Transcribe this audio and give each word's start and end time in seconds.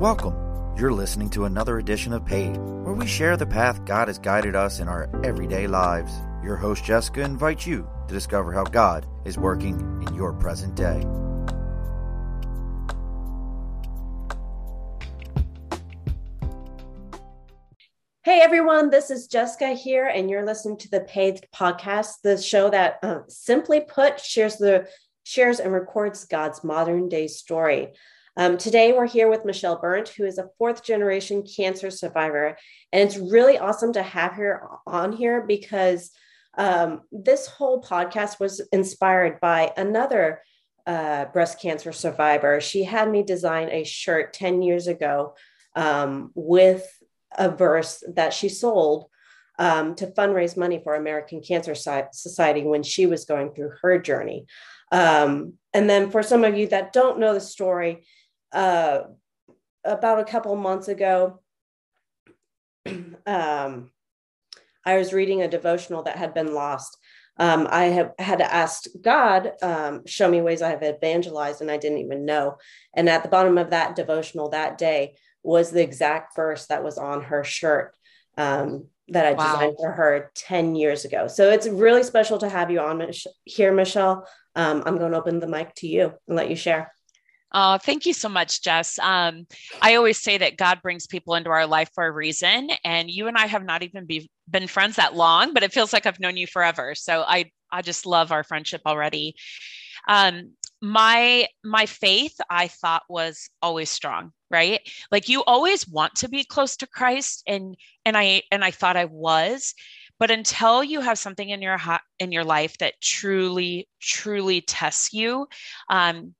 Welcome. 0.00 0.34
You're 0.78 0.94
listening 0.94 1.28
to 1.28 1.44
another 1.44 1.78
edition 1.78 2.14
of 2.14 2.24
Pathed, 2.24 2.56
where 2.56 2.94
we 2.94 3.06
share 3.06 3.36
the 3.36 3.44
path 3.44 3.84
God 3.84 4.08
has 4.08 4.18
guided 4.18 4.56
us 4.56 4.80
in 4.80 4.88
our 4.88 5.10
everyday 5.22 5.66
lives. 5.66 6.10
Your 6.42 6.56
host, 6.56 6.84
Jessica, 6.84 7.20
invites 7.20 7.66
you 7.66 7.86
to 8.08 8.14
discover 8.14 8.50
how 8.50 8.64
God 8.64 9.06
is 9.26 9.36
working 9.36 9.78
in 10.08 10.14
your 10.14 10.32
present 10.32 10.74
day. 10.74 11.04
Hey 18.22 18.40
everyone, 18.40 18.88
this 18.88 19.10
is 19.10 19.26
Jessica 19.26 19.74
here, 19.74 20.06
and 20.06 20.30
you're 20.30 20.46
listening 20.46 20.78
to 20.78 20.90
the 20.90 21.00
Pathed 21.00 21.46
Podcast, 21.54 22.22
the 22.24 22.40
show 22.40 22.70
that, 22.70 23.00
uh, 23.02 23.18
simply 23.28 23.82
put, 23.82 24.18
shares 24.18 24.56
the 24.56 24.88
shares 25.24 25.60
and 25.60 25.74
records 25.74 26.24
God's 26.24 26.64
modern 26.64 27.10
day 27.10 27.26
story. 27.26 27.92
Um, 28.40 28.56
today, 28.56 28.94
we're 28.94 29.06
here 29.06 29.28
with 29.28 29.44
Michelle 29.44 29.78
Berndt, 29.78 30.08
who 30.08 30.24
is 30.24 30.38
a 30.38 30.48
fourth 30.56 30.82
generation 30.82 31.42
cancer 31.42 31.90
survivor. 31.90 32.56
And 32.90 33.06
it's 33.06 33.18
really 33.18 33.58
awesome 33.58 33.92
to 33.92 34.02
have 34.02 34.32
her 34.32 34.66
on 34.86 35.12
here 35.12 35.44
because 35.46 36.10
um, 36.56 37.02
this 37.12 37.46
whole 37.46 37.82
podcast 37.82 38.40
was 38.40 38.66
inspired 38.72 39.40
by 39.40 39.74
another 39.76 40.40
uh, 40.86 41.26
breast 41.26 41.60
cancer 41.60 41.92
survivor. 41.92 42.62
She 42.62 42.82
had 42.82 43.10
me 43.10 43.22
design 43.22 43.68
a 43.70 43.84
shirt 43.84 44.32
10 44.32 44.62
years 44.62 44.86
ago 44.86 45.34
um, 45.76 46.30
with 46.34 46.88
a 47.36 47.50
verse 47.50 48.02
that 48.14 48.32
she 48.32 48.48
sold 48.48 49.10
um, 49.58 49.94
to 49.96 50.06
fundraise 50.06 50.56
money 50.56 50.80
for 50.82 50.94
American 50.94 51.42
Cancer 51.42 51.74
Society 51.74 52.62
when 52.62 52.84
she 52.84 53.04
was 53.04 53.26
going 53.26 53.52
through 53.52 53.72
her 53.82 53.98
journey. 53.98 54.46
Um, 54.90 55.58
and 55.74 55.88
then, 55.88 56.10
for 56.10 56.22
some 56.22 56.42
of 56.42 56.56
you 56.56 56.68
that 56.68 56.94
don't 56.94 57.20
know 57.20 57.34
the 57.34 57.40
story, 57.40 58.04
uh, 58.52 59.02
about 59.84 60.20
a 60.20 60.24
couple 60.24 60.54
months 60.56 60.88
ago, 60.88 61.40
um, 63.26 63.90
I 64.84 64.96
was 64.96 65.12
reading 65.12 65.42
a 65.42 65.48
devotional 65.48 66.02
that 66.04 66.16
had 66.16 66.34
been 66.34 66.54
lost. 66.54 66.96
Um, 67.38 67.66
I 67.70 67.84
have 67.84 68.12
had 68.18 68.40
asked 68.40 68.88
God, 69.00 69.52
um, 69.62 70.04
show 70.06 70.28
me 70.28 70.42
ways 70.42 70.62
I 70.62 70.70
have 70.70 70.82
evangelized, 70.82 71.60
and 71.60 71.70
I 71.70 71.78
didn't 71.78 71.98
even 71.98 72.26
know. 72.26 72.58
And 72.94 73.08
at 73.08 73.22
the 73.22 73.28
bottom 73.28 73.56
of 73.56 73.70
that 73.70 73.96
devotional 73.96 74.50
that 74.50 74.76
day 74.76 75.14
was 75.42 75.70
the 75.70 75.82
exact 75.82 76.36
verse 76.36 76.66
that 76.66 76.84
was 76.84 76.98
on 76.98 77.22
her 77.22 77.44
shirt 77.44 77.94
um, 78.36 78.86
that 79.08 79.26
I 79.26 79.32
wow. 79.32 79.52
designed 79.52 79.76
for 79.78 79.90
her 79.90 80.30
10 80.34 80.74
years 80.74 81.04
ago. 81.04 81.28
So 81.28 81.50
it's 81.50 81.66
really 81.66 82.02
special 82.02 82.38
to 82.38 82.48
have 82.48 82.70
you 82.70 82.80
on 82.80 83.10
here, 83.44 83.72
Michelle. 83.72 84.26
Um, 84.54 84.82
I'm 84.84 84.98
going 84.98 85.12
to 85.12 85.18
open 85.18 85.40
the 85.40 85.46
mic 85.46 85.74
to 85.76 85.88
you 85.88 86.12
and 86.28 86.36
let 86.36 86.50
you 86.50 86.56
share. 86.56 86.92
Oh, 87.52 87.78
thank 87.78 88.06
you 88.06 88.12
so 88.12 88.28
much, 88.28 88.62
Jess. 88.62 88.98
Um, 89.00 89.46
I 89.82 89.96
always 89.96 90.18
say 90.18 90.38
that 90.38 90.56
God 90.56 90.80
brings 90.82 91.06
people 91.06 91.34
into 91.34 91.50
our 91.50 91.66
life 91.66 91.90
for 91.94 92.06
a 92.06 92.12
reason, 92.12 92.70
and 92.84 93.10
you 93.10 93.26
and 93.26 93.36
I 93.36 93.46
have 93.46 93.64
not 93.64 93.82
even 93.82 94.06
be, 94.06 94.30
been 94.48 94.68
friends 94.68 94.96
that 94.96 95.16
long, 95.16 95.52
but 95.52 95.64
it 95.64 95.72
feels 95.72 95.92
like 95.92 96.06
I've 96.06 96.20
known 96.20 96.36
you 96.36 96.46
forever. 96.46 96.94
So 96.94 97.22
I 97.26 97.50
I 97.72 97.82
just 97.82 98.06
love 98.06 98.32
our 98.32 98.44
friendship 98.44 98.82
already. 98.86 99.34
Um, 100.08 100.52
my 100.82 101.46
my 101.64 101.86
faith, 101.86 102.36
I 102.50 102.68
thought 102.68 103.02
was 103.08 103.50
always 103.62 103.90
strong, 103.90 104.32
right? 104.50 104.80
Like 105.10 105.28
you 105.28 105.44
always 105.44 105.86
want 105.88 106.14
to 106.16 106.28
be 106.28 106.44
close 106.44 106.76
to 106.78 106.86
Christ, 106.86 107.42
and 107.46 107.76
and 108.04 108.16
I 108.16 108.42
and 108.52 108.64
I 108.64 108.70
thought 108.70 108.96
I 108.96 109.06
was, 109.06 109.74
but 110.18 110.30
until 110.30 110.84
you 110.84 111.00
have 111.00 111.18
something 111.18 111.48
in 111.48 111.62
your 111.62 111.78
in 112.18 112.32
your 112.32 112.44
life 112.44 112.78
that 112.78 113.00
truly 113.02 113.88
truly 114.00 114.60
tests 114.62 115.12
you 115.12 115.46
um, 115.90 116.34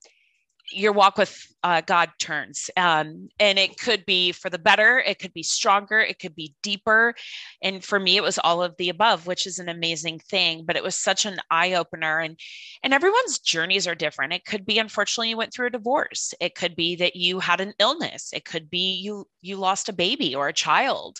your 0.71 0.93
walk 0.93 1.19
with 1.19 1.47
uh, 1.63 1.83
God 1.83 2.11
turns. 2.19 2.71
Um, 2.77 3.29
and 3.39 3.59
it 3.59 3.79
could 3.79 4.07
be 4.07 4.33
for 4.33 4.49
the 4.49 4.59
better, 4.59 4.99
it 4.99 5.19
could 5.19 5.35
be 5.35 5.43
stronger, 5.43 5.99
it 5.99 6.19
could 6.19 6.35
be 6.35 6.55
deeper. 6.63 7.15
And 7.63 7.85
for 7.85 8.01
me, 8.01 8.17
it 8.17 8.23
was 8.23 8.39
all 8.39 8.63
of 8.63 8.77
the 8.77 8.89
above, 8.89 9.27
which 9.27 9.47
is 9.47 9.59
an 9.59 9.69
amazing 9.69 10.21
thing. 10.21 10.65
But 10.65 10.77
it 10.77 10.83
was 10.83 10.95
such 10.95 11.27
an 11.27 11.39
eye 11.51 11.75
opener. 11.75 12.21
And 12.21 12.39
and 12.83 12.95
everyone's 12.95 13.39
journeys 13.39 13.87
are 13.87 13.95
different. 13.95 14.33
It 14.33 14.45
could 14.45 14.65
be, 14.65 14.79
unfortunately, 14.79 15.31
you 15.31 15.37
went 15.37 15.53
through 15.53 15.69
a 15.69 15.71
divorce. 15.71 16.33
It 16.41 16.55
could 16.55 16.77
be 16.77 16.97
that 16.97 17.17
you 17.17 17.41
had 17.41 17.61
an 17.61 17.75
illness. 17.79 18.31
It 18.33 18.45
could 18.45 18.71
be 18.71 18.95
you 18.95 19.27
you 19.43 19.57
lost 19.57 19.89
a 19.89 19.93
baby 19.93 20.35
or 20.35 20.49
a 20.49 20.53
child. 20.53 21.19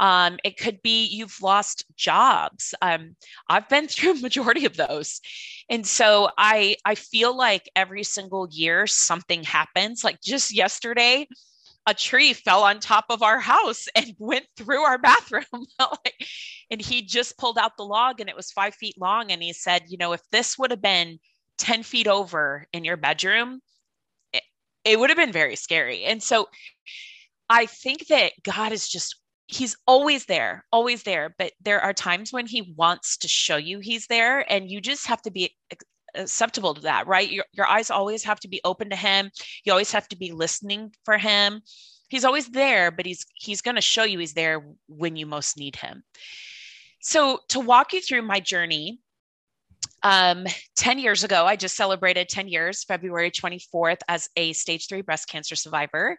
Um, 0.00 0.38
it 0.44 0.56
could 0.56 0.80
be 0.82 1.04
you've 1.04 1.42
lost 1.42 1.84
jobs. 1.94 2.74
Um, 2.80 3.16
I've 3.48 3.68
been 3.68 3.86
through 3.88 4.12
a 4.12 4.20
majority 4.20 4.64
of 4.64 4.76
those. 4.76 5.20
And 5.68 5.86
so 5.86 6.30
I 6.36 6.76
I 6.84 6.96
feel 6.96 7.36
like 7.36 7.70
every 7.76 8.02
single 8.02 8.48
year 8.50 8.86
something 8.88 9.44
happens. 9.44 10.02
Like 10.02 10.20
just 10.20 10.52
yesterday, 10.52 11.28
a 11.86 11.94
tree 11.94 12.32
fell 12.32 12.62
on 12.62 12.80
top 12.80 13.06
of 13.10 13.22
our 13.22 13.38
house 13.38 13.86
and 13.94 14.14
went 14.18 14.46
through 14.56 14.80
our 14.80 14.98
bathroom. 14.98 15.44
and 16.70 16.80
he 16.80 17.02
just 17.02 17.38
pulled 17.38 17.58
out 17.58 17.76
the 17.76 17.84
log 17.84 18.20
and 18.20 18.28
it 18.30 18.36
was 18.36 18.50
five 18.50 18.74
feet 18.74 18.94
long. 18.98 19.30
And 19.30 19.42
he 19.42 19.52
said, 19.52 19.84
you 19.88 19.98
know, 19.98 20.12
if 20.12 20.22
this 20.32 20.58
would 20.58 20.70
have 20.70 20.82
been 20.82 21.18
10 21.58 21.82
feet 21.82 22.06
over 22.06 22.66
in 22.72 22.84
your 22.84 22.96
bedroom, 22.96 23.60
it, 24.32 24.42
it 24.84 24.98
would 24.98 25.10
have 25.10 25.18
been 25.18 25.32
very 25.32 25.56
scary. 25.56 26.04
And 26.04 26.22
so 26.22 26.48
I 27.48 27.66
think 27.66 28.06
that 28.06 28.32
God 28.42 28.72
is 28.72 28.88
just 28.88 29.19
he's 29.50 29.76
always 29.86 30.26
there, 30.26 30.64
always 30.72 31.02
there. 31.02 31.34
But 31.38 31.52
there 31.62 31.80
are 31.80 31.92
times 31.92 32.32
when 32.32 32.46
he 32.46 32.72
wants 32.76 33.16
to 33.18 33.28
show 33.28 33.56
you 33.56 33.80
he's 33.80 34.06
there, 34.06 34.50
and 34.52 34.70
you 34.70 34.80
just 34.80 35.06
have 35.08 35.20
to 35.22 35.30
be 35.30 35.54
acceptable 36.14 36.74
to 36.74 36.80
that, 36.82 37.06
right? 37.06 37.30
Your, 37.30 37.44
your 37.52 37.66
eyes 37.66 37.90
always 37.90 38.24
have 38.24 38.40
to 38.40 38.48
be 38.48 38.60
open 38.64 38.90
to 38.90 38.96
him. 38.96 39.30
You 39.64 39.72
always 39.72 39.92
have 39.92 40.08
to 40.08 40.16
be 40.16 40.32
listening 40.32 40.92
for 41.04 41.18
him. 41.18 41.62
He's 42.08 42.24
always 42.24 42.48
there, 42.48 42.90
but 42.90 43.06
he's 43.06 43.24
he's 43.34 43.60
going 43.60 43.76
to 43.76 43.80
show 43.80 44.02
you 44.04 44.18
he's 44.18 44.34
there 44.34 44.64
when 44.88 45.16
you 45.16 45.26
most 45.26 45.56
need 45.56 45.76
him. 45.76 46.02
So 47.00 47.40
to 47.48 47.60
walk 47.60 47.92
you 47.92 48.00
through 48.00 48.22
my 48.22 48.40
journey, 48.40 49.00
um, 50.02 50.46
10 50.76 50.98
years 50.98 51.24
ago, 51.24 51.44
I 51.46 51.56
just 51.56 51.76
celebrated 51.76 52.28
10 52.28 52.48
years, 52.48 52.84
February 52.84 53.30
24th, 53.30 54.00
as 54.08 54.28
a 54.36 54.52
stage 54.52 54.88
three 54.88 55.02
breast 55.02 55.28
cancer 55.28 55.54
survivor. 55.56 56.16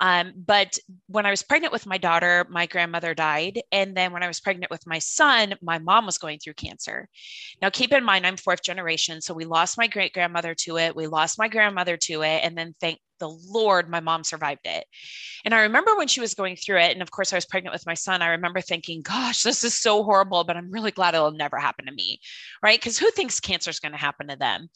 Um, 0.00 0.32
but 0.36 0.78
when 1.08 1.26
I 1.26 1.30
was 1.30 1.42
pregnant 1.42 1.72
with 1.72 1.86
my 1.86 1.98
daughter, 1.98 2.46
my 2.50 2.66
grandmother 2.66 3.14
died. 3.14 3.60
And 3.72 3.96
then 3.96 4.12
when 4.12 4.22
I 4.22 4.28
was 4.28 4.40
pregnant 4.40 4.70
with 4.70 4.86
my 4.86 4.98
son, 4.98 5.54
my 5.62 5.78
mom 5.78 6.06
was 6.06 6.18
going 6.18 6.38
through 6.38 6.54
cancer. 6.54 7.08
Now, 7.60 7.70
keep 7.70 7.92
in 7.92 8.04
mind, 8.04 8.26
I'm 8.26 8.36
fourth 8.36 8.62
generation. 8.62 9.20
So 9.20 9.34
we 9.34 9.44
lost 9.44 9.78
my 9.78 9.86
great 9.86 10.12
grandmother 10.12 10.54
to 10.60 10.78
it. 10.78 10.96
We 10.96 11.06
lost 11.06 11.38
my 11.38 11.48
grandmother 11.48 11.96
to 11.96 12.22
it. 12.22 12.40
And 12.44 12.56
then 12.56 12.74
thank 12.80 12.98
the 13.20 13.28
Lord, 13.28 13.88
my 13.88 14.00
mom 14.00 14.24
survived 14.24 14.62
it. 14.64 14.84
And 15.44 15.54
I 15.54 15.62
remember 15.62 15.96
when 15.96 16.08
she 16.08 16.20
was 16.20 16.34
going 16.34 16.56
through 16.56 16.80
it, 16.80 16.92
and 16.92 17.02
of 17.02 17.10
course, 17.10 17.32
I 17.32 17.36
was 17.36 17.46
pregnant 17.46 17.72
with 17.72 17.86
my 17.86 17.94
son. 17.94 18.22
I 18.22 18.28
remember 18.28 18.60
thinking, 18.60 19.02
gosh, 19.02 19.42
this 19.42 19.62
is 19.62 19.78
so 19.78 20.02
horrible, 20.02 20.42
but 20.44 20.56
I'm 20.56 20.70
really 20.70 20.90
glad 20.90 21.14
it'll 21.14 21.30
never 21.30 21.58
happen 21.58 21.86
to 21.86 21.92
me. 21.92 22.20
Right. 22.62 22.78
Because 22.80 22.98
who 22.98 23.10
thinks 23.12 23.38
cancer 23.38 23.70
is 23.70 23.80
going 23.80 23.92
to 23.92 23.98
happen 23.98 24.28
to 24.28 24.36
them? 24.36 24.68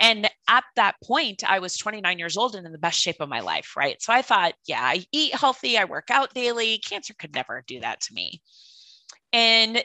And 0.00 0.30
at 0.48 0.64
that 0.76 0.96
point, 1.04 1.44
I 1.46 1.58
was 1.58 1.76
29 1.76 2.18
years 2.18 2.38
old 2.38 2.54
and 2.56 2.66
in 2.66 2.72
the 2.72 2.78
best 2.78 2.98
shape 2.98 3.20
of 3.20 3.28
my 3.28 3.40
life. 3.40 3.76
Right. 3.76 4.00
So 4.00 4.12
I 4.12 4.22
thought, 4.22 4.54
yeah, 4.66 4.82
I 4.82 5.04
eat 5.12 5.34
healthy, 5.34 5.76
I 5.76 5.84
work 5.84 6.10
out 6.10 6.34
daily. 6.34 6.78
Cancer 6.78 7.14
could 7.18 7.34
never 7.34 7.62
do 7.66 7.80
that 7.80 8.00
to 8.02 8.14
me. 8.14 8.40
And 9.32 9.84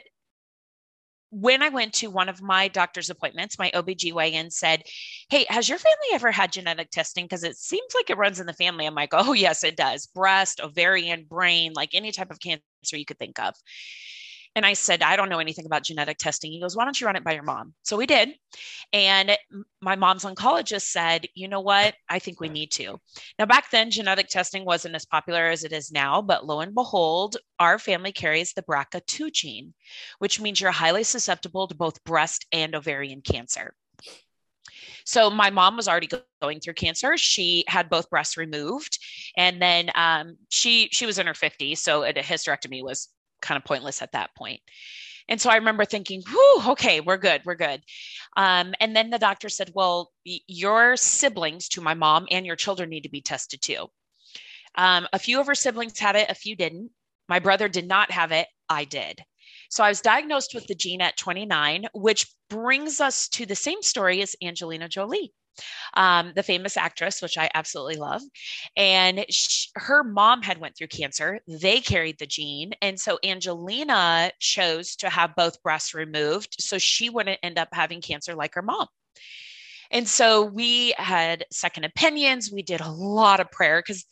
when 1.38 1.62
I 1.62 1.68
went 1.68 1.92
to 1.94 2.06
one 2.06 2.30
of 2.30 2.40
my 2.40 2.68
doctor's 2.68 3.10
appointments, 3.10 3.58
my 3.58 3.70
OBGYN 3.74 4.50
said, 4.50 4.82
Hey, 5.28 5.44
has 5.50 5.68
your 5.68 5.76
family 5.76 6.14
ever 6.14 6.30
had 6.30 6.50
genetic 6.50 6.90
testing? 6.90 7.26
Because 7.26 7.44
it 7.44 7.58
seems 7.58 7.92
like 7.94 8.08
it 8.08 8.16
runs 8.16 8.40
in 8.40 8.46
the 8.46 8.54
family. 8.54 8.86
I'm 8.86 8.94
like, 8.94 9.10
Oh, 9.12 9.34
yes, 9.34 9.62
it 9.62 9.76
does. 9.76 10.06
Breast, 10.06 10.60
ovarian, 10.62 11.24
brain, 11.24 11.74
like 11.74 11.90
any 11.92 12.10
type 12.10 12.30
of 12.30 12.40
cancer 12.40 12.62
you 12.92 13.04
could 13.04 13.18
think 13.18 13.38
of. 13.38 13.54
And 14.56 14.64
I 14.64 14.72
said, 14.72 15.02
I 15.02 15.16
don't 15.16 15.28
know 15.28 15.38
anything 15.38 15.66
about 15.66 15.84
genetic 15.84 16.16
testing. 16.16 16.50
He 16.50 16.60
goes, 16.60 16.74
Why 16.74 16.84
don't 16.84 16.98
you 16.98 17.06
run 17.06 17.14
it 17.14 17.22
by 17.22 17.34
your 17.34 17.42
mom? 17.42 17.74
So 17.82 17.94
we 17.94 18.06
did. 18.06 18.30
And 18.90 19.36
my 19.82 19.96
mom's 19.96 20.24
oncologist 20.24 20.86
said, 20.90 21.26
You 21.34 21.46
know 21.46 21.60
what? 21.60 21.94
I 22.08 22.18
think 22.18 22.40
we 22.40 22.48
need 22.48 22.70
to. 22.72 22.98
Now, 23.38 23.44
back 23.44 23.70
then, 23.70 23.90
genetic 23.90 24.28
testing 24.28 24.64
wasn't 24.64 24.94
as 24.94 25.04
popular 25.04 25.46
as 25.48 25.62
it 25.62 25.72
is 25.72 25.92
now, 25.92 26.22
but 26.22 26.46
lo 26.46 26.60
and 26.60 26.74
behold, 26.74 27.36
our 27.60 27.78
family 27.78 28.12
carries 28.12 28.54
the 28.54 28.62
BRCA2 28.62 29.30
gene, 29.30 29.74
which 30.20 30.40
means 30.40 30.58
you're 30.58 30.70
highly 30.70 31.04
susceptible 31.04 31.68
to 31.68 31.74
both 31.74 32.02
breast 32.04 32.46
and 32.50 32.74
ovarian 32.74 33.20
cancer. 33.20 33.74
So 35.04 35.28
my 35.28 35.50
mom 35.50 35.76
was 35.76 35.86
already 35.86 36.08
going 36.40 36.60
through 36.60 36.74
cancer. 36.74 37.18
She 37.18 37.64
had 37.68 37.90
both 37.90 38.08
breasts 38.08 38.38
removed, 38.38 38.98
and 39.36 39.60
then 39.60 39.90
um, 39.94 40.38
she 40.48 40.88
she 40.92 41.04
was 41.04 41.18
in 41.18 41.26
her 41.26 41.34
50s, 41.34 41.78
so 41.78 42.04
a 42.04 42.12
hysterectomy 42.14 42.82
was 42.82 43.08
kind 43.46 43.56
of 43.56 43.64
pointless 43.64 44.02
at 44.02 44.12
that 44.12 44.34
point. 44.34 44.60
And 45.28 45.40
so 45.40 45.50
I 45.50 45.56
remember 45.56 45.84
thinking, 45.84 46.22
whew, 46.28 46.62
okay, 46.68 47.00
we're 47.00 47.16
good, 47.16 47.42
we're 47.44 47.56
good. 47.56 47.82
Um, 48.36 48.74
and 48.80 48.94
then 48.94 49.10
the 49.10 49.18
doctor 49.18 49.48
said, 49.48 49.72
well, 49.74 50.12
your 50.24 50.96
siblings 50.96 51.68
to 51.70 51.80
my 51.80 51.94
mom 51.94 52.26
and 52.30 52.46
your 52.46 52.56
children 52.56 52.90
need 52.90 53.02
to 53.02 53.08
be 53.08 53.20
tested 53.20 53.60
too. 53.60 53.86
Um, 54.76 55.08
a 55.12 55.18
few 55.18 55.40
of 55.40 55.46
her 55.46 55.54
siblings 55.54 55.98
had 55.98 56.16
it, 56.16 56.30
a 56.30 56.34
few 56.34 56.54
didn't. 56.54 56.90
My 57.28 57.38
brother 57.40 57.68
did 57.68 57.88
not 57.88 58.10
have 58.12 58.30
it, 58.30 58.46
I 58.68 58.84
did. 58.84 59.20
So 59.68 59.82
I 59.82 59.88
was 59.88 60.00
diagnosed 60.00 60.54
with 60.54 60.66
the 60.66 60.74
gene 60.74 61.00
at 61.00 61.16
29, 61.16 61.86
which 61.92 62.26
brings 62.48 63.00
us 63.00 63.28
to 63.30 63.46
the 63.46 63.56
same 63.56 63.82
story 63.82 64.22
as 64.22 64.36
Angelina 64.42 64.88
Jolie. 64.88 65.32
Um, 65.94 66.32
the 66.34 66.42
famous 66.42 66.76
actress, 66.76 67.22
which 67.22 67.38
I 67.38 67.50
absolutely 67.54 67.96
love. 67.96 68.22
And 68.76 69.24
she, 69.30 69.68
her 69.74 70.02
mom 70.02 70.42
had 70.42 70.58
went 70.58 70.76
through 70.76 70.88
cancer. 70.88 71.40
They 71.46 71.80
carried 71.80 72.18
the 72.18 72.26
gene. 72.26 72.72
And 72.82 72.98
so 72.98 73.18
Angelina 73.24 74.32
chose 74.40 74.96
to 74.96 75.08
have 75.08 75.36
both 75.36 75.62
breasts 75.62 75.94
removed 75.94 76.56
so 76.60 76.78
she 76.78 77.10
wouldn't 77.10 77.40
end 77.42 77.58
up 77.58 77.68
having 77.72 78.00
cancer 78.00 78.34
like 78.34 78.54
her 78.54 78.62
mom. 78.62 78.86
And 79.90 80.08
so 80.08 80.42
we 80.42 80.94
had 80.98 81.44
second 81.52 81.84
opinions. 81.84 82.50
We 82.50 82.62
did 82.62 82.80
a 82.80 82.90
lot 82.90 83.40
of 83.40 83.50
prayer 83.50 83.80
because 83.80 84.04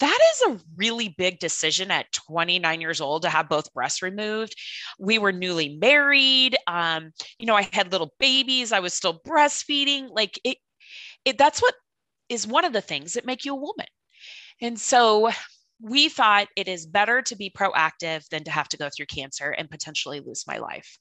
that 0.00 0.18
is 0.34 0.42
a 0.50 0.60
really 0.76 1.14
big 1.16 1.38
decision 1.38 1.92
at 1.92 2.10
29 2.12 2.80
years 2.80 3.00
old 3.00 3.22
to 3.22 3.28
have 3.28 3.48
both 3.48 3.72
breasts 3.72 4.02
removed. 4.02 4.56
We 4.98 5.18
were 5.20 5.30
newly 5.30 5.76
married. 5.76 6.56
Um, 6.66 7.12
you 7.38 7.46
know, 7.46 7.54
I 7.54 7.68
had 7.72 7.92
little 7.92 8.12
babies. 8.18 8.72
I 8.72 8.80
was 8.80 8.94
still 8.94 9.20
breastfeeding. 9.20 10.08
Like 10.10 10.40
it, 10.42 10.58
it 11.24 11.38
that's 11.38 11.60
what 11.60 11.74
is 12.28 12.46
one 12.46 12.64
of 12.64 12.72
the 12.72 12.80
things 12.80 13.14
that 13.14 13.26
make 13.26 13.44
you 13.44 13.52
a 13.52 13.60
woman. 13.60 13.86
And 14.60 14.78
so 14.78 15.30
we 15.80 16.08
thought 16.08 16.48
it 16.56 16.68
is 16.68 16.86
better 16.86 17.22
to 17.22 17.36
be 17.36 17.50
proactive 17.50 18.26
than 18.28 18.44
to 18.44 18.50
have 18.50 18.68
to 18.68 18.76
go 18.76 18.88
through 18.88 19.06
cancer 19.06 19.50
and 19.50 19.68
potentially 19.68 20.20
lose 20.20 20.46
my 20.46 20.58
life. 20.58 20.98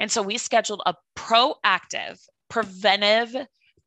And 0.00 0.10
so 0.10 0.22
we 0.22 0.38
scheduled 0.38 0.82
a 0.84 0.94
proactive, 1.16 2.18
preventive 2.48 3.34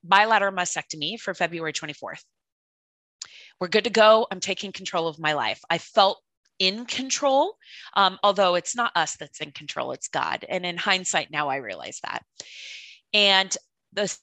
bilateral 0.04 0.54
mastectomy 0.54 1.20
for 1.20 1.34
February 1.34 1.74
24th 1.74 2.24
we're 3.60 3.68
good 3.68 3.84
to 3.84 3.90
go. 3.90 4.28
I'm 4.32 4.40
taking 4.40 4.72
control 4.72 5.08
of 5.08 5.20
my 5.20 5.34
life. 5.34 5.62
I 5.70 5.78
felt 5.78 6.22
in 6.60 6.86
control, 6.86 7.56
um, 7.96 8.18
although 8.24 8.56
it's 8.56 8.76
not 8.76 8.92
us 8.96 9.16
that's 9.18 9.40
in 9.40 9.52
control, 9.52 9.92
it's 9.92 10.08
God. 10.08 10.46
And 10.48 10.66
in 10.66 10.78
hindsight, 10.78 11.32
now 11.32 11.50
I 11.50 11.58
realize 11.58 12.00
that. 12.04 12.24
And 13.14 13.56
the, 13.94 14.16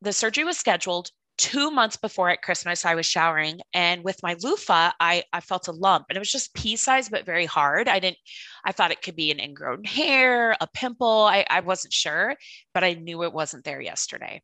the 0.00 0.12
surgery 0.12 0.44
was 0.44 0.58
scheduled 0.58 1.10
two 1.38 1.70
months 1.70 1.96
before 1.96 2.28
at 2.28 2.42
Christmas. 2.42 2.84
I 2.84 2.94
was 2.94 3.06
showering, 3.06 3.60
and 3.72 4.04
with 4.04 4.22
my 4.22 4.36
loofah, 4.42 4.92
I, 5.00 5.24
I 5.32 5.40
felt 5.40 5.68
a 5.68 5.72
lump, 5.72 6.06
and 6.08 6.16
it 6.16 6.20
was 6.20 6.30
just 6.30 6.54
pea 6.54 6.76
size, 6.76 7.08
but 7.08 7.24
very 7.24 7.46
hard. 7.46 7.88
I 7.88 7.98
didn't, 7.98 8.18
I 8.64 8.72
thought 8.72 8.90
it 8.90 9.02
could 9.02 9.16
be 9.16 9.30
an 9.30 9.40
ingrown 9.40 9.84
hair, 9.84 10.56
a 10.60 10.66
pimple. 10.74 11.24
I, 11.24 11.46
I 11.48 11.60
wasn't 11.60 11.94
sure, 11.94 12.36
but 12.74 12.84
I 12.84 12.92
knew 12.94 13.22
it 13.22 13.32
wasn't 13.32 13.64
there 13.64 13.80
yesterday. 13.80 14.42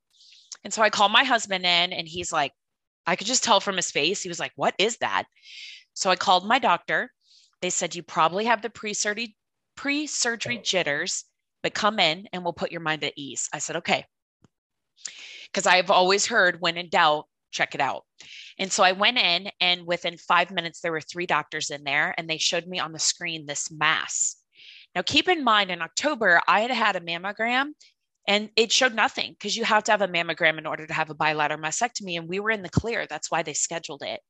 And 0.64 0.72
so 0.72 0.82
I 0.82 0.90
called 0.90 1.12
my 1.12 1.24
husband 1.24 1.64
in, 1.64 1.92
and 1.92 2.08
he's 2.08 2.32
like, 2.32 2.52
I 3.06 3.14
could 3.16 3.26
just 3.26 3.44
tell 3.44 3.60
from 3.60 3.76
his 3.76 3.90
face. 3.90 4.22
He 4.22 4.28
was 4.28 4.40
like, 4.40 4.52
What 4.56 4.74
is 4.78 4.96
that? 4.98 5.24
So 5.94 6.10
I 6.10 6.16
called 6.16 6.46
my 6.46 6.58
doctor. 6.58 7.12
They 7.60 7.70
said, 7.70 7.94
You 7.94 8.02
probably 8.02 8.46
have 8.46 8.62
the 8.62 8.70
pre 8.70 8.94
surgery 8.94 9.36
pre 9.76 10.06
surgery 10.06 10.58
jitters, 10.58 11.24
but 11.62 11.74
come 11.74 11.98
in 12.00 12.26
and 12.32 12.42
we'll 12.42 12.52
put 12.52 12.72
your 12.72 12.80
mind 12.80 13.04
at 13.04 13.12
ease. 13.16 13.48
I 13.52 13.58
said, 13.58 13.76
Okay. 13.76 14.06
Because 15.46 15.66
I've 15.66 15.90
always 15.90 16.26
heard 16.26 16.60
when 16.60 16.76
in 16.76 16.88
doubt, 16.88 17.26
check 17.50 17.74
it 17.74 17.80
out. 17.80 18.04
And 18.58 18.70
so 18.72 18.82
I 18.82 18.92
went 18.92 19.18
in, 19.18 19.48
and 19.60 19.86
within 19.86 20.16
five 20.18 20.50
minutes, 20.50 20.80
there 20.80 20.92
were 20.92 21.00
three 21.00 21.26
doctors 21.26 21.70
in 21.70 21.84
there, 21.84 22.14
and 22.16 22.28
they 22.28 22.38
showed 22.38 22.66
me 22.66 22.78
on 22.78 22.92
the 22.92 22.98
screen 22.98 23.46
this 23.46 23.70
mass. 23.70 24.36
Now, 24.94 25.02
keep 25.02 25.28
in 25.28 25.44
mind, 25.44 25.70
in 25.70 25.82
October, 25.82 26.40
I 26.48 26.60
had 26.60 26.70
had 26.70 26.96
a 26.96 27.00
mammogram 27.00 27.72
and 28.26 28.50
it 28.56 28.72
showed 28.72 28.94
nothing 28.94 29.32
because 29.32 29.56
you 29.56 29.64
have 29.64 29.84
to 29.84 29.92
have 29.92 30.02
a 30.02 30.08
mammogram 30.08 30.58
in 30.58 30.66
order 30.66 30.86
to 30.86 30.92
have 30.92 31.10
a 31.10 31.14
bilateral 31.14 31.60
mastectomy 31.60 32.18
and 32.18 32.28
we 32.28 32.40
were 32.40 32.50
in 32.50 32.62
the 32.62 32.68
clear 32.68 33.06
that's 33.06 33.30
why 33.30 33.42
they 33.42 33.54
scheduled 33.54 34.02
it 34.02 34.20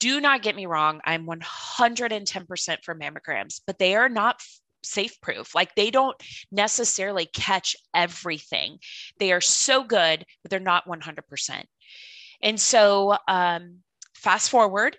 do 0.00 0.20
not 0.20 0.42
get 0.42 0.56
me 0.56 0.66
wrong 0.66 1.00
i'm 1.04 1.26
110% 1.26 2.76
for 2.84 2.94
mammograms 2.94 3.60
but 3.66 3.78
they 3.78 3.94
are 3.94 4.08
not 4.08 4.40
safe 4.82 5.20
proof 5.20 5.54
like 5.54 5.74
they 5.74 5.90
don't 5.90 6.16
necessarily 6.50 7.26
catch 7.26 7.76
everything 7.94 8.78
they 9.18 9.32
are 9.32 9.40
so 9.40 9.84
good 9.84 10.24
but 10.42 10.50
they're 10.50 10.60
not 10.60 10.86
100% 10.86 11.64
and 12.42 12.60
so 12.60 13.16
um, 13.28 13.78
fast 14.14 14.50
forward 14.50 14.96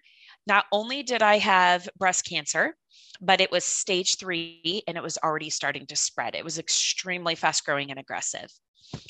not 0.47 0.65
only 0.71 1.03
did 1.03 1.21
i 1.21 1.37
have 1.37 1.87
breast 1.97 2.25
cancer 2.27 2.75
but 3.23 3.39
it 3.39 3.51
was 3.51 3.63
stage 3.63 4.17
three 4.17 4.83
and 4.85 4.97
it 4.97 5.03
was 5.03 5.17
already 5.23 5.49
starting 5.49 5.85
to 5.87 5.95
spread. 5.95 6.35
It 6.35 6.43
was 6.43 6.59
extremely 6.59 7.35
fast 7.35 7.65
growing 7.65 7.89
and 7.89 7.99
aggressive. 7.99 8.51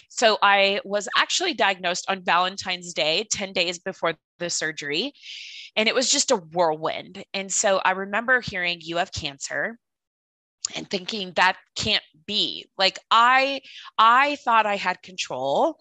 So 0.08 0.38
I 0.42 0.80
was 0.86 1.10
actually 1.18 1.56
diagnosed 1.56 2.06
on 2.08 2.24
Valentine's 2.24 2.94
Day, 2.94 3.26
10 3.32 3.54
days 3.54 3.80
before 3.80 4.14
the 4.38 4.50
surgery, 4.50 5.14
and 5.76 5.90
it 5.90 5.96
was 5.96 6.12
just 6.12 6.32
a 6.32 6.38
whirlwind. 6.38 7.24
And 7.34 7.52
so 7.52 7.82
I 7.84 7.92
remember 7.92 8.40
hearing, 8.40 8.78
You 8.82 8.98
have 8.98 9.12
cancer 9.12 9.78
and 10.76 10.90
thinking 10.90 11.34
that 11.36 11.58
can't 11.76 12.04
be. 12.26 12.70
Like 12.78 13.00
i 13.12 13.62
i 13.98 14.38
thought 14.38 14.66
i 14.66 14.76
had 14.76 15.02
control. 15.02 15.78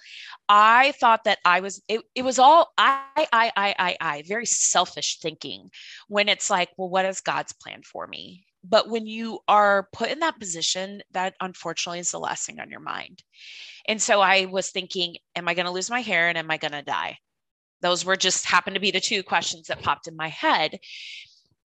I 0.49 0.93
thought 1.01 1.25
that 1.25 1.39
i 1.45 1.61
was 1.61 1.83
it, 1.89 2.03
it 2.15 2.23
was 2.23 2.39
all 2.39 2.73
I, 2.77 3.05
I 3.17 3.53
i 3.57 3.75
i 3.79 3.97
i 4.01 4.23
very 4.27 4.47
selfish 4.47 5.19
thinking 5.21 5.71
when 6.09 6.29
it's 6.29 6.51
like 6.51 6.71
well 6.77 6.89
what 6.89 7.05
is 7.05 7.21
god's 7.21 7.53
plan 7.53 7.83
for 7.83 8.07
me? 8.07 8.45
But 8.65 8.89
when 8.89 9.07
you 9.07 9.41
are 9.49 9.89
put 9.93 10.11
in 10.11 10.21
that 10.21 10.39
position 10.39 11.03
that 11.13 11.35
unfortunately 11.41 12.01
is 12.01 12.11
the 12.11 12.21
last 12.21 12.47
thing 12.47 12.61
on 12.61 12.71
your 12.71 12.81
mind. 12.81 13.23
And 13.87 14.01
so 14.01 14.21
i 14.21 14.47
was 14.47 14.71
thinking 14.71 15.17
am 15.37 15.49
i 15.49 15.55
going 15.55 15.67
to 15.67 15.73
lose 15.73 15.91
my 15.91 16.01
hair 16.01 16.29
and 16.29 16.39
am 16.39 16.51
i 16.51 16.57
going 16.57 16.73
to 16.73 16.83
die? 16.83 17.19
Those 17.83 18.05
were 18.05 18.17
just 18.17 18.47
happened 18.47 18.75
to 18.75 18.81
be 18.81 18.93
the 18.93 19.01
two 19.01 19.23
questions 19.23 19.67
that 19.69 19.83
popped 19.83 20.07
in 20.07 20.17
my 20.17 20.29
head 20.29 20.79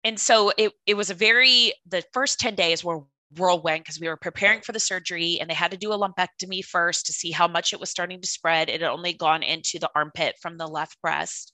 and 0.04 0.20
so 0.20 0.52
it, 0.56 0.72
it 0.86 0.94
was 0.94 1.10
a 1.10 1.14
very 1.14 1.72
the 1.86 2.04
first 2.12 2.38
10 2.38 2.54
days 2.54 2.84
were 2.84 3.02
whirlwind 3.36 3.82
because 3.82 3.98
we 3.98 4.08
were 4.08 4.16
preparing 4.16 4.60
for 4.60 4.72
the 4.72 4.80
surgery 4.80 5.38
and 5.40 5.48
they 5.48 5.54
had 5.54 5.70
to 5.70 5.76
do 5.76 5.92
a 5.92 5.98
lumpectomy 5.98 6.64
first 6.64 7.06
to 7.06 7.12
see 7.12 7.30
how 7.30 7.48
much 7.48 7.72
it 7.72 7.80
was 7.80 7.90
starting 7.90 8.20
to 8.20 8.28
spread. 8.28 8.68
It 8.68 8.80
had 8.80 8.90
only 8.90 9.12
gone 9.14 9.42
into 9.42 9.78
the 9.78 9.90
armpit 9.94 10.36
from 10.40 10.56
the 10.56 10.66
left 10.66 11.00
breast. 11.00 11.52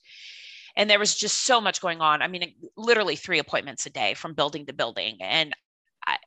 And 0.75 0.89
there 0.89 0.99
was 0.99 1.15
just 1.15 1.43
so 1.45 1.59
much 1.59 1.81
going 1.81 2.01
on. 2.01 2.21
I 2.21 2.27
mean 2.27 2.53
literally 2.77 3.15
three 3.15 3.39
appointments 3.39 3.85
a 3.85 3.89
day 3.89 4.13
from 4.13 4.33
building 4.33 4.65
to 4.67 4.73
building. 4.73 5.17
And 5.21 5.53
I, 6.05 6.17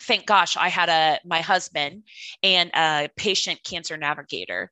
thank 0.00 0.26
gosh 0.26 0.56
i 0.58 0.68
had 0.68 0.90
a 0.90 1.18
my 1.26 1.40
husband 1.40 2.02
and 2.42 2.70
a 2.74 3.08
patient 3.16 3.60
cancer 3.64 3.96
navigator. 3.96 4.70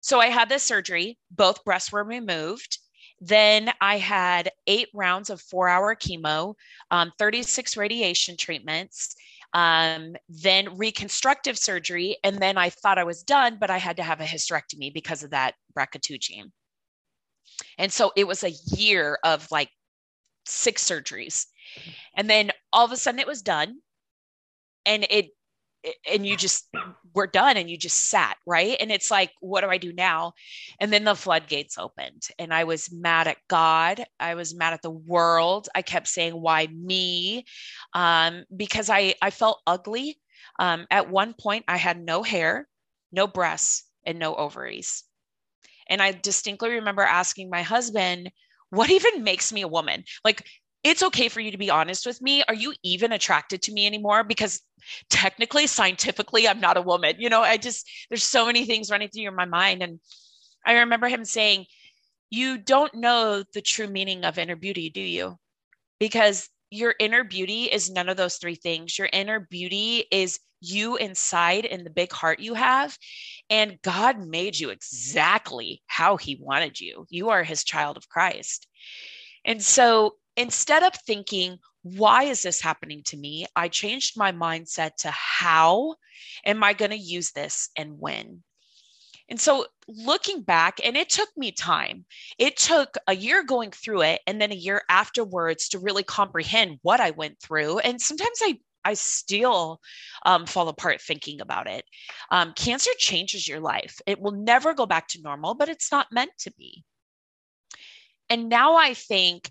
So 0.00 0.20
i 0.20 0.26
had 0.26 0.48
this 0.48 0.64
surgery. 0.64 1.18
Both 1.30 1.64
breasts 1.64 1.92
were 1.92 2.04
removed 2.04 2.78
then 3.20 3.70
I 3.80 3.98
had 3.98 4.50
eight 4.66 4.88
rounds 4.94 5.30
of 5.30 5.40
four 5.40 5.68
hour 5.68 5.94
chemo, 5.94 6.54
um, 6.90 7.12
36 7.18 7.76
radiation 7.76 8.36
treatments, 8.36 9.14
um, 9.52 10.16
then 10.28 10.76
reconstructive 10.76 11.58
surgery. 11.58 12.16
And 12.24 12.38
then 12.38 12.56
I 12.56 12.70
thought 12.70 12.98
I 12.98 13.04
was 13.04 13.22
done, 13.22 13.58
but 13.60 13.70
I 13.70 13.78
had 13.78 13.96
to 13.98 14.02
have 14.02 14.20
a 14.20 14.24
hysterectomy 14.24 14.92
because 14.92 15.22
of 15.22 15.30
that 15.30 15.54
BRCA2 15.76 16.20
gene. 16.20 16.52
And 17.78 17.92
so 17.92 18.12
it 18.16 18.26
was 18.26 18.42
a 18.42 18.54
year 18.74 19.18
of 19.24 19.46
like 19.50 19.70
six 20.46 20.82
surgeries. 20.84 21.46
And 22.16 22.28
then 22.28 22.52
all 22.72 22.84
of 22.84 22.92
a 22.92 22.96
sudden 22.96 23.20
it 23.20 23.26
was 23.26 23.42
done. 23.42 23.80
And 24.86 25.06
it 25.10 25.30
and 26.10 26.26
you 26.26 26.36
just 26.36 26.68
were 27.14 27.26
done 27.26 27.56
and 27.56 27.70
you 27.70 27.76
just 27.76 28.08
sat 28.08 28.36
right? 28.46 28.76
And 28.80 28.90
it's 28.90 29.10
like 29.10 29.30
what 29.40 29.62
do 29.62 29.68
i 29.68 29.78
do 29.78 29.92
now? 29.92 30.32
And 30.80 30.92
then 30.92 31.04
the 31.04 31.14
floodgates 31.14 31.78
opened 31.78 32.28
and 32.38 32.52
i 32.52 32.64
was 32.64 32.92
mad 32.92 33.28
at 33.28 33.38
god. 33.48 34.04
I 34.18 34.34
was 34.34 34.54
mad 34.54 34.72
at 34.72 34.82
the 34.82 34.90
world. 34.90 35.68
I 35.74 35.82
kept 35.82 36.08
saying 36.08 36.34
why 36.34 36.66
me? 36.66 37.44
Um, 37.94 38.44
because 38.54 38.90
i 38.90 39.14
i 39.22 39.30
felt 39.30 39.62
ugly. 39.66 40.18
Um, 40.58 40.86
at 40.90 41.10
one 41.10 41.34
point 41.38 41.64
i 41.68 41.76
had 41.76 42.02
no 42.02 42.22
hair 42.22 42.68
no 43.12 43.26
breasts 43.26 43.84
and 44.04 44.18
no 44.18 44.34
ovaries. 44.34 45.04
And 45.88 46.02
i 46.02 46.12
distinctly 46.12 46.70
remember 46.70 47.02
asking 47.02 47.50
my 47.50 47.62
husband 47.62 48.30
what 48.70 48.90
even 48.90 49.24
makes 49.24 49.52
me 49.52 49.62
a 49.62 49.68
woman? 49.68 50.04
Like 50.24 50.46
it's 50.82 51.02
okay 51.02 51.28
for 51.28 51.40
you 51.40 51.50
to 51.50 51.58
be 51.58 51.70
honest 51.70 52.06
with 52.06 52.22
me. 52.22 52.42
Are 52.48 52.54
you 52.54 52.74
even 52.82 53.12
attracted 53.12 53.62
to 53.62 53.72
me 53.72 53.86
anymore? 53.86 54.24
Because 54.24 54.62
technically, 55.10 55.66
scientifically, 55.66 56.48
I'm 56.48 56.60
not 56.60 56.78
a 56.78 56.82
woman. 56.82 57.16
You 57.18 57.28
know, 57.28 57.42
I 57.42 57.56
just, 57.58 57.88
there's 58.08 58.22
so 58.22 58.46
many 58.46 58.64
things 58.64 58.90
running 58.90 59.08
through 59.08 59.30
my 59.32 59.44
mind. 59.44 59.82
And 59.82 60.00
I 60.64 60.78
remember 60.78 61.08
him 61.08 61.24
saying, 61.24 61.66
You 62.30 62.56
don't 62.56 62.94
know 62.94 63.44
the 63.52 63.60
true 63.60 63.88
meaning 63.88 64.24
of 64.24 64.38
inner 64.38 64.56
beauty, 64.56 64.88
do 64.88 65.02
you? 65.02 65.36
Because 65.98 66.48
your 66.70 66.94
inner 66.98 67.24
beauty 67.24 67.64
is 67.64 67.90
none 67.90 68.08
of 68.08 68.16
those 68.16 68.36
three 68.36 68.54
things. 68.54 68.98
Your 68.98 69.08
inner 69.12 69.40
beauty 69.40 70.04
is 70.10 70.38
you 70.62 70.96
inside 70.96 71.64
in 71.64 71.84
the 71.84 71.90
big 71.90 72.12
heart 72.12 72.40
you 72.40 72.54
have. 72.54 72.96
And 73.50 73.80
God 73.82 74.18
made 74.18 74.58
you 74.58 74.70
exactly 74.70 75.82
how 75.86 76.16
He 76.16 76.38
wanted 76.40 76.80
you. 76.80 77.06
You 77.10 77.30
are 77.30 77.42
His 77.42 77.64
child 77.64 77.98
of 77.98 78.08
Christ. 78.08 78.66
And 79.44 79.62
so 79.62 80.14
instead 80.40 80.82
of 80.82 80.94
thinking, 80.94 81.58
why 81.82 82.24
is 82.24 82.42
this 82.42 82.60
happening 82.60 83.02
to 83.04 83.16
me? 83.16 83.46
I 83.54 83.68
changed 83.68 84.18
my 84.18 84.32
mindset 84.32 84.96
to 85.00 85.10
how 85.10 85.96
am 86.44 86.64
I 86.64 86.72
going 86.72 86.90
to 86.90 86.96
use 86.96 87.32
this 87.32 87.68
and 87.76 87.98
when? 87.98 88.42
And 89.28 89.40
so 89.40 89.66
looking 89.86 90.42
back, 90.42 90.80
and 90.84 90.96
it 90.96 91.08
took 91.08 91.28
me 91.36 91.52
time. 91.52 92.04
It 92.38 92.56
took 92.56 92.96
a 93.06 93.14
year 93.14 93.44
going 93.44 93.70
through 93.70 94.02
it 94.02 94.20
and 94.26 94.40
then 94.40 94.50
a 94.50 94.56
year 94.56 94.82
afterwards 94.88 95.68
to 95.68 95.78
really 95.78 96.02
comprehend 96.02 96.78
what 96.82 97.00
I 97.00 97.10
went 97.10 97.40
through. 97.40 97.78
And 97.78 98.00
sometimes 98.00 98.38
I 98.42 98.58
I 98.82 98.94
still 98.94 99.78
um, 100.24 100.46
fall 100.46 100.68
apart 100.68 101.02
thinking 101.02 101.42
about 101.42 101.68
it. 101.68 101.84
Um, 102.30 102.54
cancer 102.54 102.90
changes 102.96 103.46
your 103.46 103.60
life. 103.60 104.00
It 104.06 104.18
will 104.18 104.32
never 104.32 104.72
go 104.72 104.86
back 104.86 105.06
to 105.08 105.20
normal, 105.20 105.54
but 105.54 105.68
it's 105.68 105.92
not 105.92 106.06
meant 106.10 106.30
to 106.40 106.52
be. 106.52 106.82
And 108.30 108.48
now 108.48 108.76
I 108.76 108.94
think 108.94 109.50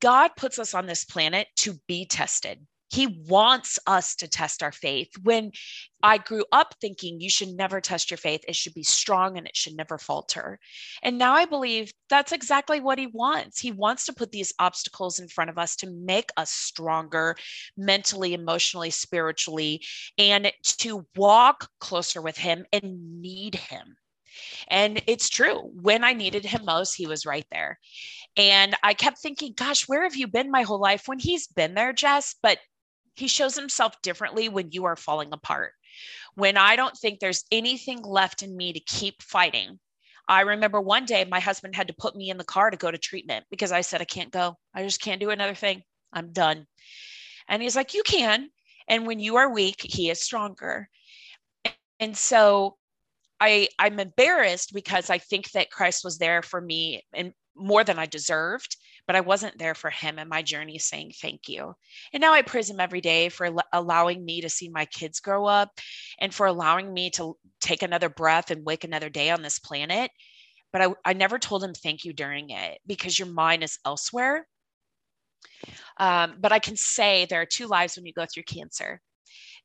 God 0.00 0.30
puts 0.36 0.58
us 0.58 0.74
on 0.74 0.86
this 0.86 1.04
planet 1.04 1.48
to 1.58 1.78
be 1.86 2.06
tested. 2.06 2.66
He 2.90 3.06
wants 3.28 3.78
us 3.86 4.16
to 4.16 4.26
test 4.26 4.64
our 4.64 4.72
faith. 4.72 5.10
When 5.22 5.52
I 6.02 6.18
grew 6.18 6.44
up 6.50 6.74
thinking 6.80 7.20
you 7.20 7.30
should 7.30 7.50
never 7.50 7.80
test 7.80 8.10
your 8.10 8.18
faith, 8.18 8.40
it 8.48 8.56
should 8.56 8.74
be 8.74 8.82
strong 8.82 9.38
and 9.38 9.46
it 9.46 9.56
should 9.56 9.76
never 9.76 9.96
falter. 9.96 10.58
And 11.02 11.16
now 11.16 11.34
I 11.34 11.44
believe 11.44 11.92
that's 12.08 12.32
exactly 12.32 12.80
what 12.80 12.98
he 12.98 13.06
wants. 13.06 13.60
He 13.60 13.70
wants 13.70 14.06
to 14.06 14.12
put 14.12 14.32
these 14.32 14.52
obstacles 14.58 15.20
in 15.20 15.28
front 15.28 15.50
of 15.50 15.58
us 15.58 15.76
to 15.76 15.90
make 15.90 16.30
us 16.36 16.50
stronger 16.50 17.36
mentally, 17.76 18.34
emotionally, 18.34 18.90
spiritually, 18.90 19.84
and 20.18 20.50
to 20.62 21.06
walk 21.14 21.68
closer 21.78 22.20
with 22.20 22.36
him 22.36 22.66
and 22.72 23.22
need 23.22 23.54
him. 23.54 23.94
And 24.68 25.02
it's 25.06 25.28
true. 25.28 25.70
When 25.74 26.04
I 26.04 26.12
needed 26.12 26.44
him 26.44 26.64
most, 26.64 26.94
he 26.94 27.06
was 27.06 27.26
right 27.26 27.46
there. 27.50 27.78
And 28.36 28.76
I 28.82 28.94
kept 28.94 29.18
thinking, 29.18 29.54
gosh, 29.56 29.88
where 29.88 30.02
have 30.04 30.16
you 30.16 30.26
been 30.26 30.50
my 30.50 30.62
whole 30.62 30.80
life 30.80 31.02
when 31.06 31.18
he's 31.18 31.46
been 31.46 31.74
there, 31.74 31.92
Jess? 31.92 32.34
But 32.42 32.58
he 33.16 33.28
shows 33.28 33.56
himself 33.56 34.00
differently 34.02 34.48
when 34.48 34.70
you 34.72 34.84
are 34.84 34.96
falling 34.96 35.30
apart. 35.32 35.72
When 36.34 36.56
I 36.56 36.76
don't 36.76 36.96
think 36.96 37.18
there's 37.18 37.44
anything 37.50 38.02
left 38.02 38.42
in 38.42 38.56
me 38.56 38.72
to 38.72 38.80
keep 38.80 39.22
fighting. 39.22 39.78
I 40.28 40.42
remember 40.42 40.80
one 40.80 41.06
day 41.06 41.24
my 41.24 41.40
husband 41.40 41.74
had 41.74 41.88
to 41.88 41.94
put 41.94 42.14
me 42.14 42.30
in 42.30 42.38
the 42.38 42.44
car 42.44 42.70
to 42.70 42.76
go 42.76 42.90
to 42.90 42.98
treatment 42.98 43.44
because 43.50 43.72
I 43.72 43.80
said, 43.80 44.00
I 44.00 44.04
can't 44.04 44.30
go. 44.30 44.56
I 44.72 44.84
just 44.84 45.00
can't 45.00 45.20
do 45.20 45.30
another 45.30 45.54
thing. 45.54 45.82
I'm 46.12 46.32
done. 46.32 46.66
And 47.48 47.60
he's 47.60 47.74
like, 47.76 47.94
You 47.94 48.02
can. 48.04 48.48
And 48.88 49.06
when 49.06 49.18
you 49.20 49.36
are 49.36 49.52
weak, 49.52 49.82
he 49.82 50.08
is 50.08 50.20
stronger. 50.20 50.88
And 51.98 52.16
so 52.16 52.76
I, 53.40 53.68
I'm 53.78 53.98
embarrassed 53.98 54.72
because 54.74 55.10
I 55.10 55.18
think 55.18 55.50
that 55.52 55.70
Christ 55.70 56.04
was 56.04 56.18
there 56.18 56.42
for 56.42 56.60
me 56.60 57.02
and 57.14 57.32
more 57.56 57.84
than 57.84 57.98
I 57.98 58.06
deserved 58.06 58.76
but 59.10 59.16
I 59.16 59.22
wasn't 59.22 59.58
there 59.58 59.74
for 59.74 59.90
him 59.90 60.20
in 60.20 60.28
my 60.28 60.40
journey 60.40 60.78
saying 60.78 61.14
thank 61.20 61.48
you. 61.48 61.74
And 62.12 62.20
now 62.20 62.32
I 62.32 62.42
praise 62.42 62.70
him 62.70 62.78
every 62.78 63.00
day 63.00 63.28
for 63.28 63.50
allowing 63.72 64.24
me 64.24 64.42
to 64.42 64.48
see 64.48 64.68
my 64.68 64.84
kids 64.84 65.18
grow 65.18 65.46
up 65.46 65.80
and 66.20 66.32
for 66.32 66.46
allowing 66.46 66.94
me 66.94 67.10
to 67.16 67.36
take 67.60 67.82
another 67.82 68.08
breath 68.08 68.52
and 68.52 68.64
wake 68.64 68.84
another 68.84 69.08
day 69.08 69.30
on 69.30 69.42
this 69.42 69.58
planet. 69.58 70.12
But 70.72 70.82
I, 70.82 70.94
I 71.04 71.12
never 71.14 71.40
told 71.40 71.64
him 71.64 71.74
thank 71.74 72.04
you 72.04 72.12
during 72.12 72.50
it 72.50 72.78
because 72.86 73.18
your 73.18 73.26
mind 73.26 73.64
is 73.64 73.80
elsewhere. 73.84 74.46
Um, 75.98 76.36
but 76.38 76.52
I 76.52 76.60
can 76.60 76.76
say 76.76 77.24
there 77.24 77.40
are 77.40 77.46
two 77.46 77.66
lives 77.66 77.96
when 77.96 78.06
you 78.06 78.12
go 78.12 78.26
through 78.32 78.44
cancer. 78.44 79.00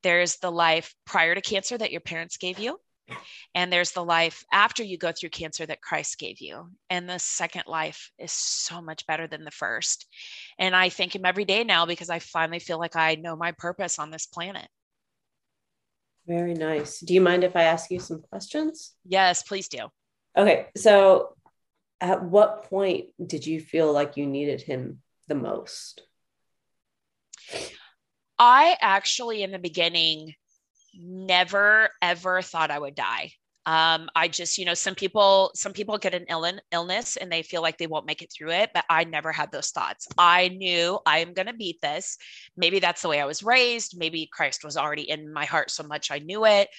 There's 0.01 0.37
the 0.37 0.51
life 0.51 0.95
prior 1.05 1.35
to 1.35 1.41
cancer 1.41 1.77
that 1.77 1.91
your 1.91 2.01
parents 2.01 2.37
gave 2.37 2.57
you, 2.57 2.79
and 3.53 3.71
there's 3.71 3.91
the 3.91 4.03
life 4.03 4.43
after 4.51 4.83
you 4.83 4.97
go 4.97 5.11
through 5.11 5.29
cancer 5.29 5.65
that 5.65 5.81
Christ 5.81 6.17
gave 6.17 6.39
you. 6.39 6.69
And 6.89 7.09
the 7.09 7.19
second 7.19 7.63
life 7.67 8.11
is 8.17 8.31
so 8.31 8.81
much 8.81 9.05
better 9.07 9.27
than 9.27 9.43
the 9.43 9.51
first. 9.51 10.07
And 10.57 10.75
I 10.75 10.89
thank 10.89 11.15
Him 11.15 11.25
every 11.25 11.45
day 11.45 11.63
now 11.63 11.85
because 11.85 12.09
I 12.09 12.19
finally 12.19 12.59
feel 12.59 12.79
like 12.79 12.95
I 12.95 13.15
know 13.15 13.35
my 13.35 13.51
purpose 13.51 13.99
on 13.99 14.11
this 14.11 14.25
planet. 14.25 14.67
Very 16.27 16.55
nice. 16.55 16.99
Do 16.99 17.13
you 17.13 17.21
mind 17.21 17.43
if 17.43 17.55
I 17.55 17.63
ask 17.63 17.91
you 17.91 17.99
some 17.99 18.21
questions? 18.21 18.93
Yes, 19.05 19.43
please 19.43 19.67
do. 19.67 19.89
Okay. 20.35 20.67
So, 20.75 21.35
at 22.01 22.23
what 22.23 22.63
point 22.63 23.05
did 23.25 23.45
you 23.45 23.61
feel 23.61 23.93
like 23.93 24.17
you 24.17 24.25
needed 24.25 24.61
Him 24.61 25.01
the 25.27 25.35
most? 25.35 26.01
I 28.37 28.75
actually, 28.81 29.43
in 29.43 29.51
the 29.51 29.59
beginning, 29.59 30.33
never 30.97 31.89
ever 32.01 32.41
thought 32.41 32.71
I 32.71 32.79
would 32.79 32.95
die. 32.95 33.31
Um, 33.67 34.09
I 34.15 34.27
just, 34.27 34.59
you 34.59 34.65
know, 34.65 34.75
some 34.75 34.93
people, 34.93 35.49
some 35.55 35.73
people 35.73 35.97
get 35.97 36.13
an 36.13 36.25
Ill- 36.29 36.59
illness 36.71 37.17
and 37.17 37.31
they 37.31 37.41
feel 37.41 37.63
like 37.63 37.79
they 37.79 37.87
won't 37.87 38.05
make 38.05 38.21
it 38.21 38.31
through 38.31 38.51
it, 38.51 38.69
but 38.75 38.85
I 38.91 39.05
never 39.05 39.31
had 39.31 39.51
those 39.51 39.71
thoughts. 39.71 40.07
I 40.19 40.49
knew 40.49 40.99
I 41.07 41.19
am 41.19 41.33
going 41.33 41.47
to 41.47 41.53
beat 41.53 41.81
this. 41.81 42.15
Maybe 42.55 42.79
that's 42.79 43.01
the 43.01 43.09
way 43.09 43.19
I 43.19 43.25
was 43.25 43.41
raised. 43.41 43.97
Maybe 43.97 44.29
Christ 44.31 44.63
was 44.63 44.77
already 44.77 45.09
in 45.09 45.33
my 45.33 45.45
heart 45.45 45.71
so 45.71 45.81
much 45.81 46.11
I 46.11 46.19
knew 46.19 46.45
it. 46.45 46.69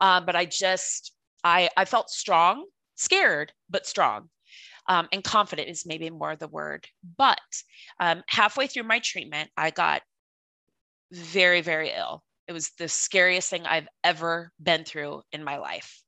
Um, 0.00 0.26
but 0.26 0.34
I 0.34 0.44
just, 0.44 1.12
I, 1.44 1.70
I 1.76 1.84
felt 1.84 2.10
strong, 2.10 2.66
scared, 2.96 3.52
but 3.70 3.86
strong. 3.86 4.28
Um, 4.88 5.08
and 5.12 5.22
confident 5.22 5.68
is 5.68 5.86
maybe 5.86 6.10
more 6.10 6.34
the 6.34 6.48
word. 6.48 6.86
But 7.16 7.38
um, 8.00 8.22
halfway 8.26 8.66
through 8.66 8.82
my 8.82 8.98
treatment, 8.98 9.50
I 9.56 9.70
got 9.70 10.02
very, 11.12 11.60
very 11.60 11.90
ill. 11.90 12.24
It 12.48 12.52
was 12.52 12.70
the 12.78 12.88
scariest 12.88 13.50
thing 13.50 13.66
I've 13.66 13.88
ever 14.02 14.52
been 14.62 14.84
through 14.84 15.22
in 15.32 15.44
my 15.44 15.58
life. 15.58 16.02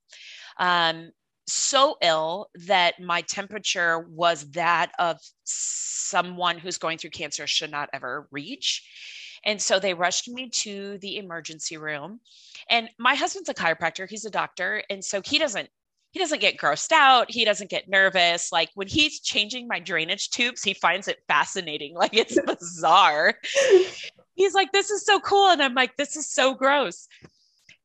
Um, 0.58 1.10
so 1.48 1.96
ill 2.02 2.48
that 2.66 3.00
my 3.00 3.20
temperature 3.22 4.00
was 4.00 4.50
that 4.52 4.90
of 4.98 5.18
someone 5.44 6.58
who's 6.58 6.78
going 6.78 6.98
through 6.98 7.10
cancer 7.10 7.46
should 7.46 7.70
not 7.70 7.88
ever 7.92 8.26
reach. 8.32 8.82
And 9.44 9.62
so 9.62 9.78
they 9.78 9.94
rushed 9.94 10.28
me 10.28 10.48
to 10.48 10.98
the 10.98 11.18
emergency 11.18 11.76
room. 11.76 12.20
And 12.68 12.88
my 12.98 13.14
husband's 13.14 13.48
a 13.48 13.54
chiropractor, 13.54 14.08
he's 14.08 14.24
a 14.24 14.30
doctor. 14.30 14.82
And 14.90 15.04
so 15.04 15.22
he 15.24 15.38
doesn't 15.38 15.68
he 16.12 16.20
doesn't 16.20 16.40
get 16.40 16.56
grossed 16.56 16.92
out. 16.92 17.30
He 17.30 17.44
doesn't 17.44 17.68
get 17.68 17.90
nervous. 17.90 18.50
Like 18.50 18.70
when 18.74 18.88
he's 18.88 19.20
changing 19.20 19.68
my 19.68 19.80
drainage 19.80 20.30
tubes, 20.30 20.62
he 20.62 20.72
finds 20.72 21.08
it 21.08 21.18
fascinating. 21.28 21.94
Like 21.96 22.16
it's 22.16 22.40
bizarre. 22.40 23.34
He's 24.36 24.54
like, 24.54 24.72
this 24.72 24.90
is 24.90 25.04
so 25.04 25.18
cool. 25.20 25.48
And 25.48 25.62
I'm 25.62 25.74
like, 25.74 25.96
this 25.96 26.16
is 26.16 26.30
so 26.30 26.54
gross. 26.54 27.08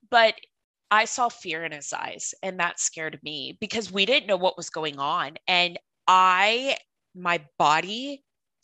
But 0.09 0.35
I 0.91 1.05
saw 1.05 1.29
fear 1.29 1.63
in 1.63 1.71
his 1.71 1.91
eyes, 1.93 2.33
and 2.43 2.59
that 2.59 2.79
scared 2.79 3.19
me 3.23 3.57
because 3.59 3.91
we 3.91 4.05
didn't 4.05 4.27
know 4.27 4.37
what 4.37 4.57
was 4.57 4.69
going 4.69 4.99
on. 4.99 5.35
And 5.47 5.79
I, 6.07 6.77
my 7.15 7.41
body 7.57 8.23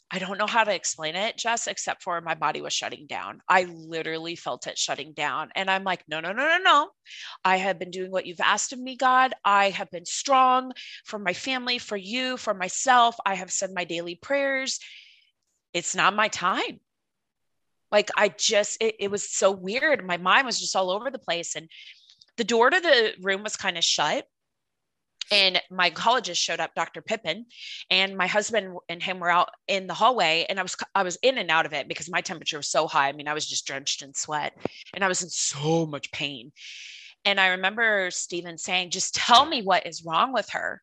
I 0.10 0.20
don't 0.20 0.38
know 0.38 0.48
how 0.48 0.64
to 0.64 0.74
explain 0.74 1.16
it, 1.16 1.38
Jess, 1.38 1.68
except 1.68 2.02
for 2.02 2.22
my 2.22 2.34
body 2.34 2.62
was 2.62 2.72
shutting 2.72 3.08
down. 3.08 3.42
I 3.50 3.64
literally 3.64 4.38
felt 4.38 4.66
it 4.66 4.78
shutting 4.78 5.12
down. 5.12 5.50
And 5.54 5.70
I'm 5.70 5.84
like, 5.84 6.04
no, 6.08 6.22
no, 6.22 6.32
no, 6.32 6.48
no, 6.48 6.58
no. 6.64 6.90
I 7.44 7.58
have 7.58 7.78
been 7.78 7.92
doing 7.92 8.10
what 8.10 8.26
you've 8.26 8.40
asked 8.40 8.72
of 8.72 8.80
me, 8.80 8.96
God. 8.96 9.34
I 9.44 9.70
have 9.72 9.92
been 9.92 10.06
strong 10.06 10.72
for 11.04 11.20
my 11.20 11.34
family, 11.34 11.78
for 11.78 11.98
you, 11.98 12.38
for 12.38 12.54
myself. 12.54 13.18
I 13.26 13.36
have 13.36 13.52
said 13.52 13.72
my 13.74 13.84
daily 13.84 14.16
prayers. 14.16 14.80
It's 15.74 15.94
not 15.94 16.16
my 16.16 16.30
time. 16.30 16.80
Like, 17.92 18.10
I 18.16 18.30
just, 18.30 18.82
it, 18.82 18.96
it 19.00 19.12
was 19.12 19.30
so 19.30 19.52
weird. 19.52 20.06
My 20.06 20.18
mind 20.18 20.46
was 20.46 20.60
just 20.60 20.76
all 20.76 20.92
over 20.92 21.10
the 21.10 21.20
place. 21.20 21.56
And 21.56 21.70
the 22.38 22.44
door 22.44 22.70
to 22.70 22.80
the 22.80 23.14
room 23.22 23.44
was 23.44 23.56
kind 23.56 23.78
of 23.78 23.84
shut 23.84 24.26
and 25.32 25.62
my 25.70 25.90
oncologist 25.90 26.38
showed 26.38 26.60
up 26.60 26.74
dr 26.76 27.02
pippin 27.04 27.46
and 27.90 28.16
my 28.16 28.28
husband 28.28 28.78
and 28.90 29.04
him 29.04 29.20
were 29.20 29.30
out 29.30 29.50
in 29.68 29.88
the 29.88 29.94
hallway 29.94 30.46
and 30.50 30.60
i 30.60 30.62
was 30.62 30.76
i 30.96 31.04
was 31.04 31.18
in 31.22 31.38
and 31.38 31.50
out 31.50 31.66
of 31.66 31.74
it 31.74 31.88
because 31.88 32.10
my 32.10 32.22
temperature 32.22 32.58
was 32.58 32.70
so 32.70 32.88
high 32.88 33.10
i 33.10 33.12
mean 33.12 33.28
i 33.28 33.34
was 33.34 33.48
just 33.48 33.66
drenched 33.66 34.02
in 34.02 34.14
sweat 34.14 34.54
and 34.94 35.04
i 35.04 35.08
was 35.08 35.22
in 35.22 35.30
so 35.30 35.86
much 35.86 36.12
pain 36.12 36.52
and 37.26 37.40
i 37.40 37.48
remember 37.48 38.10
stephen 38.12 38.58
saying 38.58 38.90
just 38.90 39.16
tell 39.16 39.46
me 39.46 39.62
what 39.62 39.86
is 39.86 40.06
wrong 40.06 40.34
with 40.34 40.50
her 40.52 40.82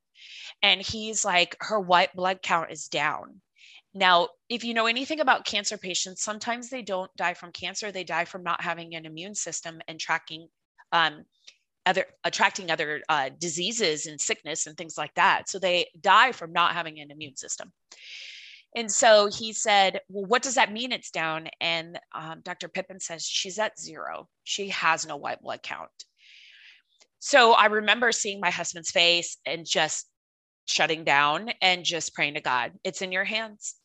and 0.63 0.81
he's 0.81 1.25
like 1.25 1.57
her 1.61 1.81
white 1.81 2.15
blood 2.15 2.41
count 2.43 2.71
is 2.71 2.89
down 2.89 3.41
now, 3.95 4.29
if 4.49 4.65
you 4.65 4.75
know 4.75 4.87
anything 4.87 5.21
about 5.21 5.47
cancer 5.47 5.79
patients, 5.79 6.23
sometimes 6.23 6.69
they 6.69 6.83
don't 6.83 7.11
die 7.17 7.35
from 7.35 7.53
cancer, 7.53 7.93
they 7.93 8.05
die 8.05 8.25
from 8.25 8.43
not 8.43 8.61
having 8.61 8.95
an 8.95 9.07
immune 9.07 9.37
system 9.37 9.81
and 9.87 10.01
tracking 10.01 10.49
um, 10.91 11.25
other 11.87 12.05
attracting 12.25 12.71
other 12.71 13.03
uh, 13.09 13.31
diseases 13.39 14.07
and 14.07 14.21
sickness 14.21 14.67
and 14.67 14.77
things 14.77 14.99
like 14.99 15.15
that. 15.15 15.49
So 15.49 15.59
they 15.59 15.91
die 16.01 16.33
from 16.33 16.53
not 16.53 16.73
having 16.73 16.99
an 17.01 17.11
immune 17.11 17.37
system. 17.37 17.73
And 18.75 18.91
so 18.91 19.29
he 19.29 19.53
said, 19.53 20.01
Well, 20.09 20.25
what 20.25 20.43
does 20.43 20.57
that 20.57 20.73
mean 20.73 20.91
it's 20.91 21.11
down? 21.11 21.49
And 21.61 21.99
um, 22.13 22.41
Dr. 22.43 22.69
Pippin 22.69 23.01
says, 23.01 23.25
She's 23.25 23.59
at 23.59 23.79
zero. 23.79 24.29
She 24.43 24.71
has 24.71 25.07
no 25.07 25.17
white 25.17 25.41
blood 25.41 25.63
count. 25.63 25.91
So 27.21 27.53
I 27.53 27.67
remember 27.67 28.13
seeing 28.13 28.41
my 28.41 28.51
husband's 28.51 28.91
face 28.91 29.37
and 29.47 29.65
just 29.65 30.07
shutting 30.67 31.05
down 31.05 31.51
and 31.63 31.85
just 31.85 32.15
praying 32.15 32.35
to 32.35 32.41
God, 32.41 32.73
It's 32.83 33.03
in 33.03 33.13
your 33.13 33.25
hands. 33.25 33.77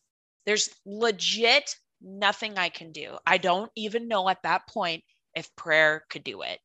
There's 0.50 0.70
legit 0.86 1.76
nothing 2.02 2.58
I 2.58 2.70
can 2.70 2.92
do. 2.92 3.18
I 3.26 3.38
don't 3.38 3.72
even 3.76 4.08
know 4.08 4.28
at 4.30 4.42
that 4.44 4.68
point 4.68 5.04
if 5.36 5.56
prayer 5.56 6.04
could 6.10 6.24
do 6.24 6.42
it 6.42 6.60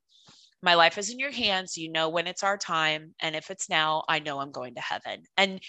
my 0.64 0.74
life 0.74 0.96
is 0.96 1.10
in 1.10 1.18
your 1.18 1.30
hands. 1.30 1.76
You 1.76 1.92
know 1.92 2.08
when 2.08 2.26
it's 2.26 2.42
our 2.42 2.56
time. 2.56 3.14
And 3.20 3.36
if 3.36 3.50
it's 3.50 3.68
now, 3.68 4.02
I 4.08 4.18
know 4.18 4.40
I'm 4.40 4.50
going 4.50 4.74
to 4.76 4.80
heaven. 4.80 5.22
And 5.36 5.60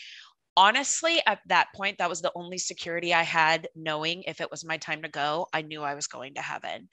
honestly, 0.56 1.22
at 1.28 1.40
that 1.48 1.68
point, 1.76 1.98
that 1.98 2.10
was 2.10 2.22
the 2.22 2.32
only 2.34 2.58
security 2.58 3.14
I 3.14 3.24
had, 3.24 3.68
knowing 3.76 4.24
if 4.24 4.40
it 4.40 4.50
was 4.50 4.66
my 4.66 4.78
time 4.78 5.02
to 5.02 5.10
go, 5.10 5.48
I 5.54 5.62
knew 5.64 5.84
I 5.84 5.96
was 5.96 6.08
going 6.08 6.36
to 6.36 6.42
heaven. 6.42 6.90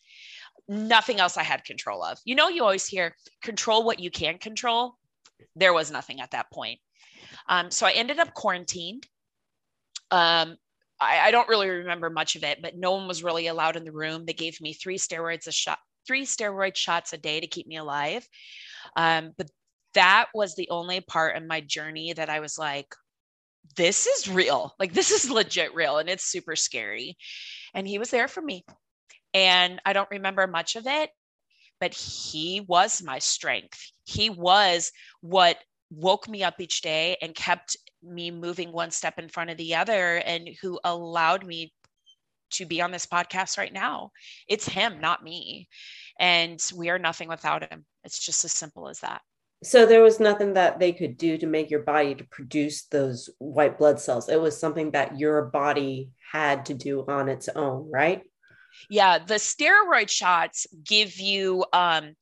Nothing 0.69 1.21
else 1.21 1.37
I 1.37 1.45
had 1.45 1.65
control 1.65 2.03
of. 2.03 2.19
You 2.25 2.35
know, 2.35 2.49
you 2.49 2.63
always 2.65 2.87
hear 2.87 3.15
control 3.41 3.85
what 3.85 4.01
you 4.01 4.11
can 4.11 4.39
control. 4.39 4.97
There 5.55 5.73
was 5.73 5.93
nothing 5.93 6.21
at 6.21 6.33
that 6.33 6.51
point. 6.53 6.81
Um, 7.49 7.71
so 7.71 7.87
I 7.87 7.93
ended 7.93 8.19
up 8.19 8.35
quarantined. 8.35 9.07
Um, 10.11 10.57
I, 11.03 11.27
I 11.27 11.31
don't 11.31 11.49
really 11.49 11.69
remember 11.69 12.11
much 12.11 12.37
of 12.37 12.45
it, 12.45 12.61
but 12.63 12.77
no 12.77 12.93
one 12.93 13.09
was 13.09 13.23
really 13.23 13.47
allowed 13.47 13.77
in 13.77 13.85
the 13.85 13.93
room. 13.93 14.25
They 14.25 14.33
gave 14.33 14.61
me 14.61 14.73
three 14.73 14.99
steroids 14.99 15.47
a 15.47 15.53
shot, 15.53 15.79
three 16.07 16.25
steroid 16.25 16.77
shots 16.77 17.13
a 17.13 17.19
day 17.19 17.41
to 17.41 17.47
keep 17.47 17.67
me 17.67 17.77
alive. 17.77 18.27
Um, 18.97 19.33
but 19.37 19.51
that 19.95 20.27
was 20.35 20.55
the 20.55 20.71
only 20.71 21.01
part 21.01 21.37
of 21.37 21.47
my 21.47 21.61
journey 21.61 22.13
that 22.13 22.31
I 22.31 22.41
was 22.41 22.59
like, 22.59 22.95
this 23.77 24.07
is 24.07 24.29
real. 24.29 24.75
Like, 24.79 24.93
this 24.93 25.11
is 25.11 25.31
legit 25.31 25.75
real 25.75 25.99
and 25.99 26.09
it's 26.09 26.25
super 26.25 26.57
scary. 26.57 27.17
And 27.75 27.87
he 27.87 27.99
was 27.99 28.11
there 28.11 28.29
for 28.29 28.43
me. 28.43 28.65
And 29.35 29.81
I 29.85 29.93
don't 29.93 30.11
remember 30.11 30.47
much 30.47 30.77
of 30.77 30.87
it, 30.87 31.11
but 31.81 31.95
he 31.95 32.61
was 32.61 33.03
my 33.03 33.19
strength. 33.19 33.81
He 34.05 34.31
was 34.31 34.93
what 35.21 35.59
woke 35.95 36.29
me 36.29 36.43
up 36.43 36.55
each 36.59 36.81
day 36.81 37.17
and 37.21 37.35
kept 37.35 37.77
me 38.03 38.31
moving 38.31 38.73
one 38.73 38.91
step 38.91 39.19
in 39.19 39.29
front 39.29 39.51
of 39.51 39.57
the 39.57 39.75
other 39.75 40.17
and 40.17 40.49
who 40.61 40.81
allowed 40.85 41.47
me 41.47 41.73
to 42.51 42.67
be 42.67 42.81
on 42.81 42.91
this 42.91 43.07
podcast 43.07 43.59
right 43.59 43.73
now. 43.73 44.11
It's 44.49 44.69
him, 44.69 45.01
not 45.01 45.23
me. 45.23 45.69
And 46.19 46.63
we 46.77 46.91
are 46.91 46.99
nothing 46.99 47.29
without 47.29 47.71
him. 47.71 47.85
It's 48.05 48.19
just 48.19 48.45
as 48.45 48.53
simple 48.53 48.89
as 48.89 49.01
that. 49.01 49.23
So 49.65 49.87
there 49.87 50.03
was 50.03 50.19
nothing 50.19 50.55
that 50.55 50.81
they 50.81 50.93
could 50.93 51.17
do 51.17 51.39
to 51.39 51.47
make 51.47 51.71
your 51.71 51.83
body 51.83 52.15
to 52.17 52.25
produce 52.25 52.85
those 52.87 53.31
white 53.39 53.79
blood 53.79 54.01
cells. 54.01 54.29
It 54.29 54.41
was 54.41 54.59
something 54.59 54.91
that 54.91 55.19
your 55.19 55.43
body 55.47 56.11
had 56.33 56.67
to 56.67 56.75
do 56.75 57.05
on 57.07 57.29
its 57.29 57.49
own, 57.49 57.89
right? 57.91 58.23
Yeah, 58.91 59.19
the 59.19 59.35
steroid 59.35 60.11
shots 60.11 60.67
give 60.85 61.19
you 61.19 61.65
um, 61.73 62.15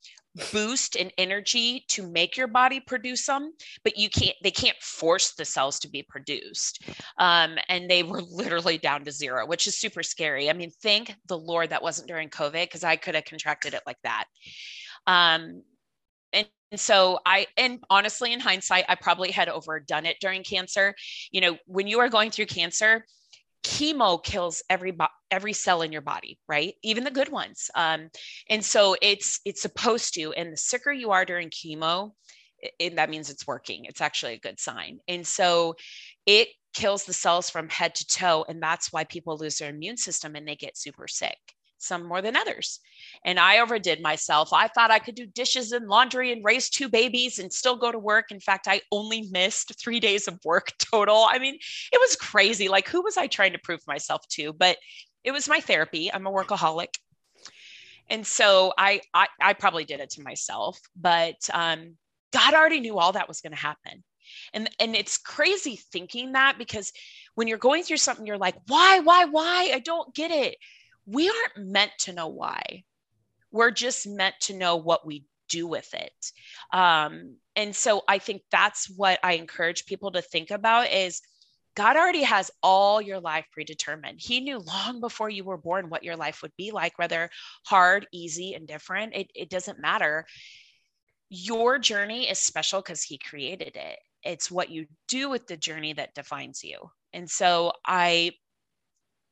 boost 0.51 0.95
and 0.95 1.11
energy 1.17 1.83
to 1.89 2.07
make 2.07 2.37
your 2.37 2.47
body 2.47 2.79
produce 2.79 3.25
them 3.25 3.51
but 3.83 3.97
you 3.97 4.09
can't 4.09 4.35
they 4.43 4.51
can't 4.51 4.77
force 4.81 5.33
the 5.33 5.45
cells 5.45 5.79
to 5.79 5.89
be 5.89 6.03
produced. 6.03 6.83
Um, 7.17 7.57
and 7.69 7.89
they 7.89 8.03
were 8.03 8.21
literally 8.31 8.77
down 8.77 9.03
to 9.05 9.11
zero 9.11 9.45
which 9.45 9.67
is 9.67 9.77
super 9.77 10.03
scary. 10.03 10.49
I 10.49 10.53
mean 10.53 10.71
thank 10.81 11.15
the 11.27 11.37
lord 11.37 11.69
that 11.69 11.83
wasn't 11.83 12.07
during 12.07 12.29
covid 12.29 12.63
because 12.65 12.83
i 12.83 12.95
could 12.95 13.15
have 13.15 13.25
contracted 13.25 13.73
it 13.73 13.83
like 13.85 13.99
that. 14.03 14.25
Um, 15.07 15.63
and, 16.33 16.47
and 16.71 16.79
so 16.79 17.19
i 17.25 17.47
and 17.57 17.79
honestly 17.89 18.31
in 18.31 18.39
hindsight 18.39 18.85
i 18.87 18.95
probably 18.95 19.31
had 19.31 19.49
overdone 19.49 20.05
it 20.05 20.17
during 20.21 20.43
cancer. 20.43 20.95
You 21.31 21.41
know 21.41 21.57
when 21.65 21.87
you 21.87 21.99
are 21.99 22.09
going 22.09 22.31
through 22.31 22.45
cancer 22.45 23.05
chemo 23.63 24.23
kills 24.23 24.63
every 24.69 24.95
every 25.29 25.53
cell 25.53 25.81
in 25.81 25.91
your 25.91 26.01
body 26.01 26.37
right? 26.47 26.73
Even 26.83 27.03
the 27.03 27.11
good 27.11 27.29
ones. 27.29 27.69
Um, 27.75 28.09
and 28.49 28.63
so 28.63 28.95
it's 29.01 29.39
it's 29.45 29.61
supposed 29.61 30.13
to 30.15 30.33
and 30.33 30.53
the 30.53 30.57
sicker 30.57 30.91
you 30.91 31.11
are 31.11 31.25
during 31.25 31.49
chemo 31.49 32.11
it, 32.79 32.95
that 32.95 33.09
means 33.09 33.29
it's 33.29 33.47
working. 33.47 33.85
It's 33.85 34.01
actually 34.01 34.33
a 34.33 34.39
good 34.39 34.59
sign. 34.59 34.99
And 35.07 35.25
so 35.25 35.75
it 36.25 36.49
kills 36.73 37.05
the 37.05 37.13
cells 37.13 37.49
from 37.49 37.69
head 37.69 37.95
to 37.95 38.05
toe 38.05 38.45
and 38.47 38.61
that's 38.61 38.93
why 38.93 39.03
people 39.03 39.37
lose 39.37 39.57
their 39.57 39.69
immune 39.69 39.97
system 39.97 40.35
and 40.35 40.47
they 40.47 40.55
get 40.55 40.77
super 40.77 41.07
sick 41.07 41.37
some 41.81 42.07
more 42.07 42.21
than 42.21 42.35
others. 42.35 42.79
And 43.25 43.39
I 43.39 43.59
overdid 43.59 44.01
myself. 44.01 44.53
I 44.53 44.67
thought 44.67 44.91
I 44.91 44.99
could 44.99 45.15
do 45.15 45.25
dishes 45.25 45.71
and 45.71 45.87
laundry 45.87 46.31
and 46.31 46.43
raise 46.43 46.69
two 46.69 46.89
babies 46.89 47.39
and 47.39 47.51
still 47.51 47.75
go 47.75 47.91
to 47.91 47.99
work. 47.99 48.31
In 48.31 48.39
fact, 48.39 48.67
I 48.67 48.81
only 48.91 49.27
missed 49.31 49.79
three 49.79 49.99
days 49.99 50.27
of 50.27 50.39
work 50.45 50.71
total. 50.91 51.27
I 51.29 51.39
mean, 51.39 51.57
it 51.91 51.99
was 51.99 52.15
crazy. 52.15 52.67
Like, 52.67 52.87
who 52.87 53.01
was 53.01 53.17
I 53.17 53.27
trying 53.27 53.53
to 53.53 53.59
prove 53.59 53.81
myself 53.87 54.21
to? 54.29 54.53
But 54.53 54.77
it 55.23 55.31
was 55.31 55.49
my 55.49 55.59
therapy. 55.59 56.11
I'm 56.11 56.27
a 56.27 56.31
workaholic. 56.31 56.93
And 58.09 58.25
so 58.25 58.73
I, 58.77 59.01
I, 59.13 59.27
I 59.41 59.53
probably 59.53 59.85
did 59.85 60.01
it 60.01 60.11
to 60.11 60.23
myself, 60.23 60.79
but 60.99 61.35
um, 61.53 61.95
God 62.33 62.53
already 62.53 62.81
knew 62.81 62.97
all 62.97 63.13
that 63.13 63.27
was 63.27 63.41
going 63.41 63.53
to 63.53 63.57
happen. 63.57 64.03
And, 64.53 64.69
and 64.79 64.95
it's 64.95 65.17
crazy 65.17 65.79
thinking 65.91 66.33
that 66.33 66.57
because 66.57 66.91
when 67.35 67.47
you're 67.47 67.57
going 67.57 67.83
through 67.83 67.97
something, 67.97 68.25
you're 68.25 68.37
like, 68.37 68.55
why, 68.67 68.99
why, 68.99 69.25
why? 69.25 69.71
I 69.73 69.79
don't 69.79 70.13
get 70.13 70.31
it 70.31 70.55
we 71.05 71.29
aren't 71.29 71.69
meant 71.69 71.91
to 71.99 72.13
know 72.13 72.27
why. 72.27 72.83
We're 73.51 73.71
just 73.71 74.07
meant 74.07 74.35
to 74.41 74.55
know 74.55 74.77
what 74.77 75.05
we 75.05 75.25
do 75.49 75.67
with 75.67 75.93
it. 75.93 76.31
Um, 76.71 77.35
and 77.55 77.75
so 77.75 78.01
I 78.07 78.17
think 78.17 78.43
that's 78.51 78.89
what 78.89 79.19
I 79.23 79.33
encourage 79.33 79.85
people 79.85 80.11
to 80.11 80.21
think 80.21 80.51
about 80.51 80.89
is 80.91 81.21
God 81.75 81.95
already 81.95 82.23
has 82.23 82.51
all 82.61 83.01
your 83.01 83.19
life 83.19 83.45
predetermined. 83.51 84.19
He 84.19 84.39
knew 84.41 84.59
long 84.59 84.99
before 84.99 85.29
you 85.29 85.43
were 85.43 85.57
born 85.57 85.89
what 85.89 86.03
your 86.03 86.15
life 86.15 86.41
would 86.41 86.51
be 86.57 86.71
like, 86.71 86.97
whether 86.97 87.29
hard, 87.65 88.07
easy, 88.11 88.53
and 88.53 88.67
different. 88.67 89.13
It, 89.15 89.31
it 89.35 89.49
doesn't 89.49 89.79
matter. 89.79 90.25
Your 91.29 91.79
journey 91.79 92.29
is 92.29 92.39
special 92.39 92.81
because 92.81 93.03
He 93.03 93.17
created 93.17 93.75
it. 93.75 93.99
It's 94.23 94.51
what 94.51 94.69
you 94.69 94.87
do 95.07 95.29
with 95.29 95.47
the 95.47 95.57
journey 95.57 95.93
that 95.93 96.13
defines 96.13 96.63
you. 96.63 96.77
And 97.13 97.29
so 97.29 97.71
I 97.85 98.31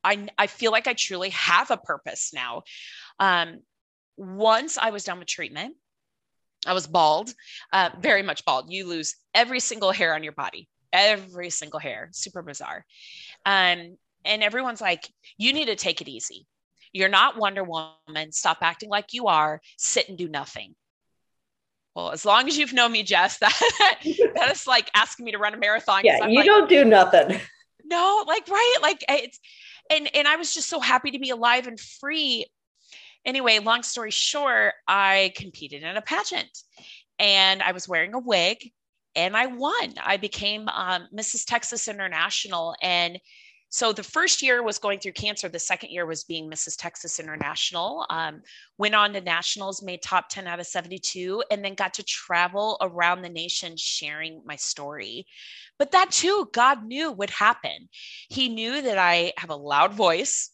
I, 0.10 0.28
I 0.38 0.48
feel 0.48 0.72
like 0.72 0.88
I 0.88 0.94
truly 0.94 1.30
have 1.30 1.70
a 1.70 1.78
purpose 1.78 2.32
now. 2.34 2.64
Um, 3.20 3.60
once 4.18 4.78
I 4.78 4.90
was 4.90 5.04
done 5.04 5.20
with 5.20 5.28
treatment, 5.28 5.76
I 6.66 6.74
was 6.74 6.88
bald, 6.88 7.32
uh, 7.72 7.92
very 8.00 8.24
much 8.24 8.44
bald. 8.44 8.72
You 8.72 8.88
lose 8.88 9.16
every 9.34 9.60
single 9.60 9.92
hair 9.92 10.16
on 10.16 10.24
your 10.24 10.34
body, 10.34 10.68
every 10.92 11.52
single 11.52 11.80
hair. 11.80 12.10
Super 12.12 12.42
bizarre. 12.42 12.86
Um, 13.46 13.98
and 14.26 14.44
everyone's 14.44 14.82
like, 14.82 15.08
you 15.38 15.54
need 15.54 15.66
to 15.66 15.76
take 15.76 16.02
it 16.02 16.10
easy. 16.10 16.48
You're 16.92 17.08
not 17.08 17.38
Wonder 17.38 17.64
Woman. 17.64 18.32
Stop 18.32 18.58
acting 18.62 18.90
like 18.90 19.14
you 19.14 19.28
are. 19.28 19.62
Sit 19.78 20.10
and 20.10 20.18
do 20.18 20.28
nothing. 20.28 20.76
Well, 21.96 22.12
as 22.12 22.26
long 22.26 22.48
as 22.48 22.58
you've 22.58 22.74
known 22.74 22.92
me, 22.92 23.04
Jess, 23.04 23.38
that 23.40 23.58
that 24.36 24.52
is 24.52 24.66
like 24.66 24.90
asking 24.96 25.26
me 25.26 25.32
to 25.34 25.38
run 25.38 25.54
a 25.54 25.58
marathon. 25.58 26.02
Yeah, 26.04 26.26
you 26.28 26.38
like, 26.38 26.46
don't 26.46 26.68
do 26.68 26.84
nothing. 26.84 27.40
No, 27.86 28.24
like 28.28 28.48
right, 28.48 28.78
like 28.82 29.04
it's 29.10 29.40
and 29.90 30.10
and 30.16 30.28
I 30.28 30.36
was 30.36 30.54
just 30.54 30.70
so 30.70 30.80
happy 30.80 31.12
to 31.12 31.20
be 31.20 31.30
alive 31.30 31.68
and 31.68 31.80
free. 31.80 32.46
Anyway, 33.26 33.60
long 33.60 33.84
story 33.84 34.12
short, 34.12 34.74
I 34.88 35.34
competed 35.36 35.84
in 35.84 35.98
a 35.98 36.02
pageant 36.02 36.58
and 37.20 37.62
I 37.62 37.74
was 37.74 37.88
wearing 37.88 38.14
a 38.14 38.20
wig 38.20 38.72
and 39.16 39.36
I 39.36 39.48
won. 39.48 39.94
I 40.02 40.18
became 40.18 40.70
um, 40.70 41.08
Mrs. 41.14 41.46
Texas 41.46 41.88
International. 41.88 42.76
And 42.82 43.20
so 43.72 43.94
the 43.94 44.04
first 44.04 44.42
year 44.42 44.64
was 44.64 44.80
going 44.80 45.00
through 45.00 45.12
cancer. 45.12 45.48
The 45.48 45.60
second 45.60 45.92
year 45.92 46.06
was 46.06 46.24
being 46.24 46.50
Mrs. 46.50 46.76
Texas 46.78 47.20
International. 47.20 48.06
Um, 48.10 48.42
went 48.78 48.96
on 48.96 49.14
to 49.14 49.22
nationals, 49.22 49.84
made 49.84 50.02
top 50.02 50.30
10 50.30 50.48
out 50.48 50.60
of 50.60 50.66
72, 50.66 51.44
and 51.52 51.64
then 51.64 51.76
got 51.76 51.94
to 51.96 52.04
travel 52.04 52.78
around 52.82 53.22
the 53.22 53.30
nation 53.30 53.76
sharing 53.78 54.42
my 54.46 54.56
story. 54.56 55.28
But 55.80 55.92
that 55.92 56.12
too, 56.12 56.50
God 56.54 56.84
knew 56.84 57.12
would 57.12 57.30
happen. 57.32 57.90
He 58.30 58.50
knew 58.50 58.82
that 58.82 58.98
I 58.98 59.34
have 59.38 59.50
a 59.50 59.56
loud 59.56 59.94
voice, 59.94 60.52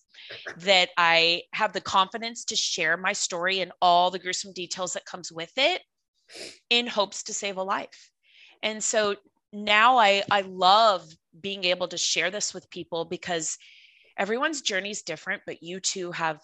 that 0.60 0.90
I 0.98 1.42
have 1.54 1.74
the 1.74 1.82
confidence 1.82 2.46
to 2.46 2.56
share 2.56 2.96
my 2.96 3.12
story 3.12 3.60
and 3.60 3.72
all 3.82 4.12
the 4.12 4.20
gruesome 4.20 4.54
details 4.54 4.94
that 4.94 5.06
comes 5.06 5.32
with 5.32 5.52
it 5.58 5.82
in 6.70 6.88
hopes 6.88 7.24
to 7.24 7.34
save 7.34 7.58
a 7.58 7.64
life. 7.64 8.12
And 8.64 8.84
so 8.84 9.16
now 9.52 9.98
I, 9.98 10.24
I 10.32 10.42
love 10.42 11.06
being 11.40 11.66
able 11.66 11.88
to 11.90 11.98
share 11.98 12.32
this 12.32 12.54
with 12.54 12.70
people 12.70 13.06
because 13.06 13.58
everyone's 14.18 14.62
journey 14.62 14.92
is 14.92 15.02
different, 15.02 15.42
but 15.46 15.64
you 15.64 15.80
too 15.80 16.12
have 16.12 16.40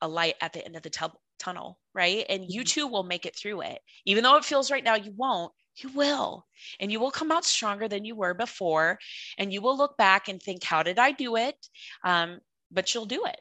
a 0.00 0.08
light 0.08 0.34
at 0.40 0.52
the 0.52 0.64
end 0.64 0.76
of 0.76 0.82
the 0.82 0.90
t- 0.90 1.06
tunnel, 1.38 1.78
right? 1.94 2.24
And 2.28 2.44
you 2.48 2.60
mm-hmm. 2.60 2.66
too 2.66 2.86
will 2.86 3.04
make 3.04 3.26
it 3.26 3.36
through 3.36 3.62
it. 3.62 3.80
Even 4.04 4.22
though 4.22 4.36
it 4.36 4.44
feels 4.44 4.70
right 4.70 4.84
now 4.84 4.94
you 4.94 5.12
won't, 5.16 5.52
you 5.76 5.90
will. 5.90 6.46
And 6.80 6.90
you 6.90 7.00
will 7.00 7.10
come 7.10 7.30
out 7.30 7.44
stronger 7.44 7.88
than 7.88 8.04
you 8.04 8.16
were 8.16 8.34
before. 8.34 8.98
And 9.38 9.52
you 9.52 9.60
will 9.60 9.76
look 9.76 9.96
back 9.96 10.28
and 10.28 10.42
think, 10.42 10.64
how 10.64 10.82
did 10.82 10.98
I 10.98 11.12
do 11.12 11.36
it? 11.36 11.56
Um, 12.04 12.40
but 12.70 12.94
you'll 12.94 13.06
do 13.06 13.24
it. 13.26 13.40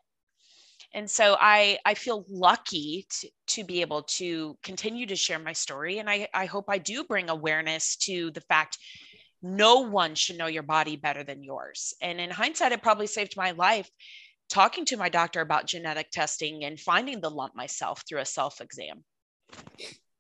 And 0.94 1.10
so 1.10 1.36
I, 1.40 1.78
I 1.86 1.94
feel 1.94 2.26
lucky 2.30 3.06
to, 3.10 3.30
to 3.48 3.64
be 3.66 3.82
able 3.82 4.04
to 4.04 4.58
continue 4.64 5.06
to 5.08 5.16
share 5.16 5.40
my 5.40 5.52
story. 5.52 6.00
And 6.00 6.10
I, 6.10 6.28
I 6.34 6.46
hope 6.46 6.66
I 6.70 6.78
do 6.78 7.04
bring 7.04 7.30
awareness 7.30 7.98
to 7.98 8.32
the 8.32 8.42
fact 8.42 8.78
no 9.42 9.82
one 9.82 10.16
should 10.16 10.38
know 10.38 10.48
your 10.48 10.64
body 10.64 10.96
better 10.96 11.24
than 11.24 11.44
yours. 11.44 11.94
And 12.02 12.20
in 12.20 12.32
hindsight, 12.32 12.72
it 12.72 12.82
probably 12.82 13.08
saved 13.08 13.36
my 13.36 13.52
life 13.52 13.90
talking 14.50 14.86
to 14.86 14.98
my 14.98 15.10
doctor 15.10 15.42
about 15.42 15.68
genetic 15.68 16.12
testing 16.12 16.64
and 16.64 16.80
finding 16.80 17.22
the 17.22 17.30
lump 17.30 17.56
myself 17.56 18.04
through 18.08 18.20
a 18.20 18.26
self 18.26 18.62
exam. 18.62 19.04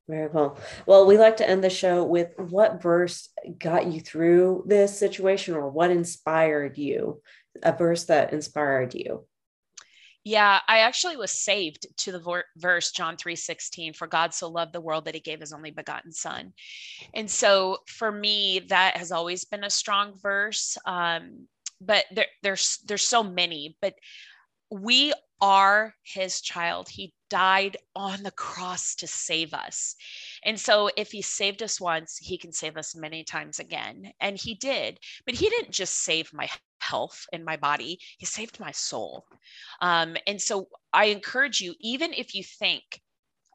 Very 0.07 0.29
cool. 0.29 0.57
Well, 0.85 1.07
we 1.07 1.17
like 1.17 1.37
to 1.37 1.49
end 1.49 1.63
the 1.63 1.69
show 1.69 2.03
with 2.03 2.29
what 2.37 2.81
verse 2.81 3.29
got 3.57 3.87
you 3.87 3.99
through 4.01 4.65
this 4.67 4.97
situation 4.97 5.55
or 5.55 5.69
what 5.69 5.89
inspired 5.89 6.77
you, 6.77 7.21
a 7.63 7.75
verse 7.75 8.03
that 8.05 8.31
inspired 8.31 8.93
you. 8.93 9.25
Yeah, 10.23 10.59
I 10.67 10.79
actually 10.79 11.17
was 11.17 11.31
saved 11.31 11.85
to 11.97 12.11
the 12.11 12.43
verse 12.57 12.91
John 12.91 13.15
3:16 13.15 13.95
for 13.95 14.07
God 14.07 14.33
so 14.33 14.49
loved 14.49 14.73
the 14.73 14.81
world 14.81 15.05
that 15.05 15.13
he 15.13 15.21
gave 15.21 15.39
his 15.39 15.53
only 15.53 15.69
begotten 15.69 16.11
son. 16.11 16.53
And 17.13 17.29
so 17.29 17.77
for 17.87 18.11
me 18.11 18.59
that 18.69 18.97
has 18.97 19.11
always 19.11 19.45
been 19.45 19.63
a 19.63 19.69
strong 19.69 20.17
verse 20.17 20.79
um, 20.85 21.47
but 21.81 22.05
there, 22.11 22.27
there's 22.41 22.79
there's 22.85 23.03
so 23.03 23.23
many 23.23 23.77
but 23.81 23.95
we 24.71 25.13
are 25.41 25.93
his 26.03 26.41
child. 26.41 26.89
He 26.89 27.13
died 27.29 27.77
on 27.95 28.23
the 28.23 28.31
cross 28.31 28.95
to 28.95 29.07
save 29.07 29.53
us. 29.53 29.95
And 30.43 30.59
so, 30.59 30.89
if 30.95 31.11
he 31.11 31.21
saved 31.21 31.61
us 31.61 31.79
once, 31.79 32.17
he 32.17 32.37
can 32.37 32.51
save 32.51 32.77
us 32.77 32.95
many 32.95 33.23
times 33.23 33.59
again. 33.59 34.11
And 34.19 34.37
he 34.37 34.55
did. 34.55 34.99
But 35.25 35.35
he 35.35 35.49
didn't 35.49 35.71
just 35.71 36.03
save 36.03 36.33
my 36.33 36.49
health 36.79 37.25
and 37.33 37.43
my 37.43 37.57
body, 37.57 37.99
he 38.17 38.25
saved 38.25 38.59
my 38.59 38.71
soul. 38.71 39.25
Um, 39.81 40.15
and 40.27 40.41
so 40.41 40.67
I 40.93 41.05
encourage 41.05 41.59
you, 41.59 41.73
even 41.79 42.13
if 42.13 42.35
you 42.35 42.43
think, 42.43 43.01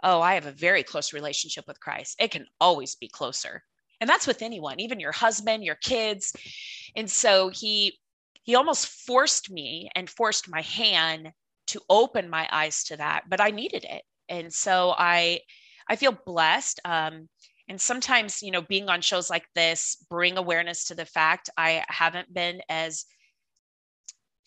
oh, 0.02 0.20
I 0.20 0.34
have 0.34 0.46
a 0.46 0.52
very 0.52 0.82
close 0.82 1.12
relationship 1.12 1.66
with 1.68 1.80
Christ, 1.80 2.16
it 2.18 2.30
can 2.30 2.46
always 2.60 2.96
be 2.96 3.08
closer. 3.08 3.62
And 4.00 4.08
that's 4.08 4.26
with 4.26 4.42
anyone, 4.42 4.80
even 4.80 4.98
your 4.98 5.12
husband, 5.12 5.62
your 5.62 5.74
kids. 5.76 6.34
And 6.96 7.08
so 7.08 7.50
he 7.50 7.98
he 8.50 8.56
almost 8.56 8.88
forced 8.88 9.48
me 9.48 9.88
and 9.94 10.10
forced 10.10 10.48
my 10.48 10.60
hand 10.62 11.30
to 11.68 11.80
open 11.88 12.28
my 12.28 12.48
eyes 12.50 12.82
to 12.82 12.96
that, 12.96 13.22
but 13.28 13.40
I 13.40 13.50
needed 13.50 13.84
it. 13.84 14.02
And 14.28 14.52
so 14.52 14.92
I 14.98 15.42
I 15.88 15.94
feel 15.94 16.18
blessed. 16.26 16.80
Um, 16.84 17.28
and 17.68 17.80
sometimes, 17.80 18.42
you 18.42 18.50
know, 18.50 18.62
being 18.62 18.88
on 18.88 19.02
shows 19.02 19.30
like 19.30 19.44
this 19.54 20.04
bring 20.10 20.36
awareness 20.36 20.86
to 20.86 20.96
the 20.96 21.04
fact 21.04 21.48
I 21.56 21.84
haven't 21.88 22.34
been 22.34 22.60
as 22.68 23.04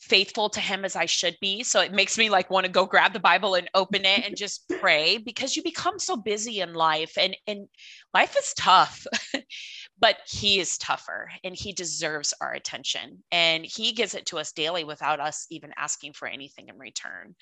faithful 0.02 0.50
to 0.50 0.60
him 0.60 0.84
as 0.84 0.98
I 0.98 1.06
should 1.06 1.38
be. 1.40 1.64
So 1.64 1.80
it 1.80 1.94
makes 1.94 2.18
me 2.18 2.30
like 2.30 2.50
want 2.50 2.66
to 2.66 2.72
go 2.72 2.86
grab 2.86 3.14
the 3.14 3.22
Bible 3.22 3.56
and 3.56 3.70
open 3.74 4.04
it 4.04 4.26
and 4.26 4.36
just 4.36 4.68
pray 4.82 5.18
because 5.18 5.56
you 5.56 5.64
become 5.64 5.98
so 5.98 6.18
busy 6.18 6.60
in 6.60 6.74
life 6.74 7.18
and 7.18 7.38
and 7.48 7.70
life 8.14 8.36
is 8.38 8.54
tough. 8.54 9.08
but 10.00 10.18
he 10.28 10.60
is 10.60 10.78
tougher 10.78 11.30
and 11.44 11.56
he 11.56 11.72
deserves 11.72 12.34
our 12.42 12.54
attention 12.54 13.24
and 13.32 13.66
he 13.66 13.94
gives 13.94 14.16
it 14.16 14.26
to 14.28 14.38
us 14.38 14.52
daily 14.52 14.84
without 14.84 15.20
us 15.20 15.46
even 15.50 15.72
asking 15.78 16.14
for 16.14 16.28
anything 16.28 16.70
in 16.70 16.78
return. 16.78 17.36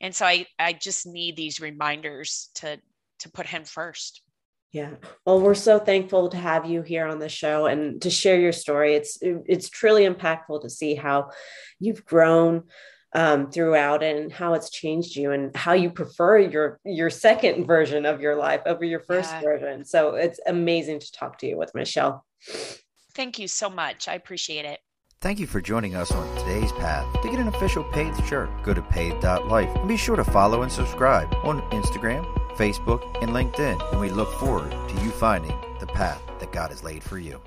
And 0.00 0.14
so 0.14 0.26
I 0.26 0.46
I 0.58 0.72
just 0.72 1.06
need 1.06 1.36
these 1.36 1.60
reminders 1.60 2.50
to 2.56 2.80
to 3.20 3.30
put 3.30 3.46
him 3.46 3.64
first. 3.64 4.22
Yeah. 4.72 4.90
Well, 5.24 5.40
we're 5.40 5.54
so 5.54 5.78
thankful 5.78 6.28
to 6.28 6.36
have 6.36 6.66
you 6.66 6.82
here 6.82 7.06
on 7.06 7.18
the 7.18 7.28
show 7.28 7.66
and 7.66 8.00
to 8.02 8.10
share 8.10 8.38
your 8.38 8.52
story. 8.52 8.94
It's 8.94 9.18
it's 9.22 9.70
truly 9.70 10.06
impactful 10.06 10.62
to 10.62 10.70
see 10.70 10.94
how 10.94 11.30
you've 11.80 12.04
grown 12.04 12.64
um, 13.14 13.50
throughout 13.50 14.02
and 14.02 14.32
how 14.32 14.54
it's 14.54 14.70
changed 14.70 15.16
you 15.16 15.32
and 15.32 15.54
how 15.56 15.72
you 15.72 15.90
prefer 15.90 16.38
your 16.38 16.80
your 16.84 17.10
second 17.10 17.66
version 17.66 18.04
of 18.04 18.20
your 18.20 18.36
life 18.36 18.60
over 18.66 18.84
your 18.84 19.00
first 19.00 19.30
yeah. 19.32 19.40
version. 19.40 19.84
So 19.84 20.14
it's 20.14 20.40
amazing 20.46 21.00
to 21.00 21.12
talk 21.12 21.38
to 21.38 21.46
you 21.46 21.56
with 21.56 21.74
Michelle. 21.74 22.24
Thank 23.14 23.38
you 23.38 23.48
so 23.48 23.68
much. 23.68 24.08
I 24.08 24.14
appreciate 24.14 24.64
it. 24.64 24.80
Thank 25.20 25.40
you 25.40 25.48
for 25.48 25.60
joining 25.60 25.96
us 25.96 26.12
on 26.12 26.38
today's 26.38 26.70
path. 26.72 27.04
To 27.22 27.28
get 27.28 27.40
an 27.40 27.48
official 27.48 27.82
Pathed 27.82 28.24
shirt, 28.28 28.48
go 28.62 28.72
to 28.72 28.80
pathed.life 28.80 29.74
and 29.74 29.88
be 29.88 29.96
sure 29.96 30.14
to 30.14 30.22
follow 30.22 30.62
and 30.62 30.70
subscribe 30.70 31.34
on 31.42 31.60
Instagram, 31.72 32.24
Facebook, 32.56 33.02
and 33.20 33.32
LinkedIn. 33.32 33.90
And 33.90 34.00
we 34.00 34.10
look 34.10 34.32
forward 34.34 34.70
to 34.70 35.02
you 35.02 35.10
finding 35.10 35.56
the 35.80 35.88
path 35.88 36.22
that 36.38 36.52
God 36.52 36.70
has 36.70 36.84
laid 36.84 37.02
for 37.02 37.18
you. 37.18 37.40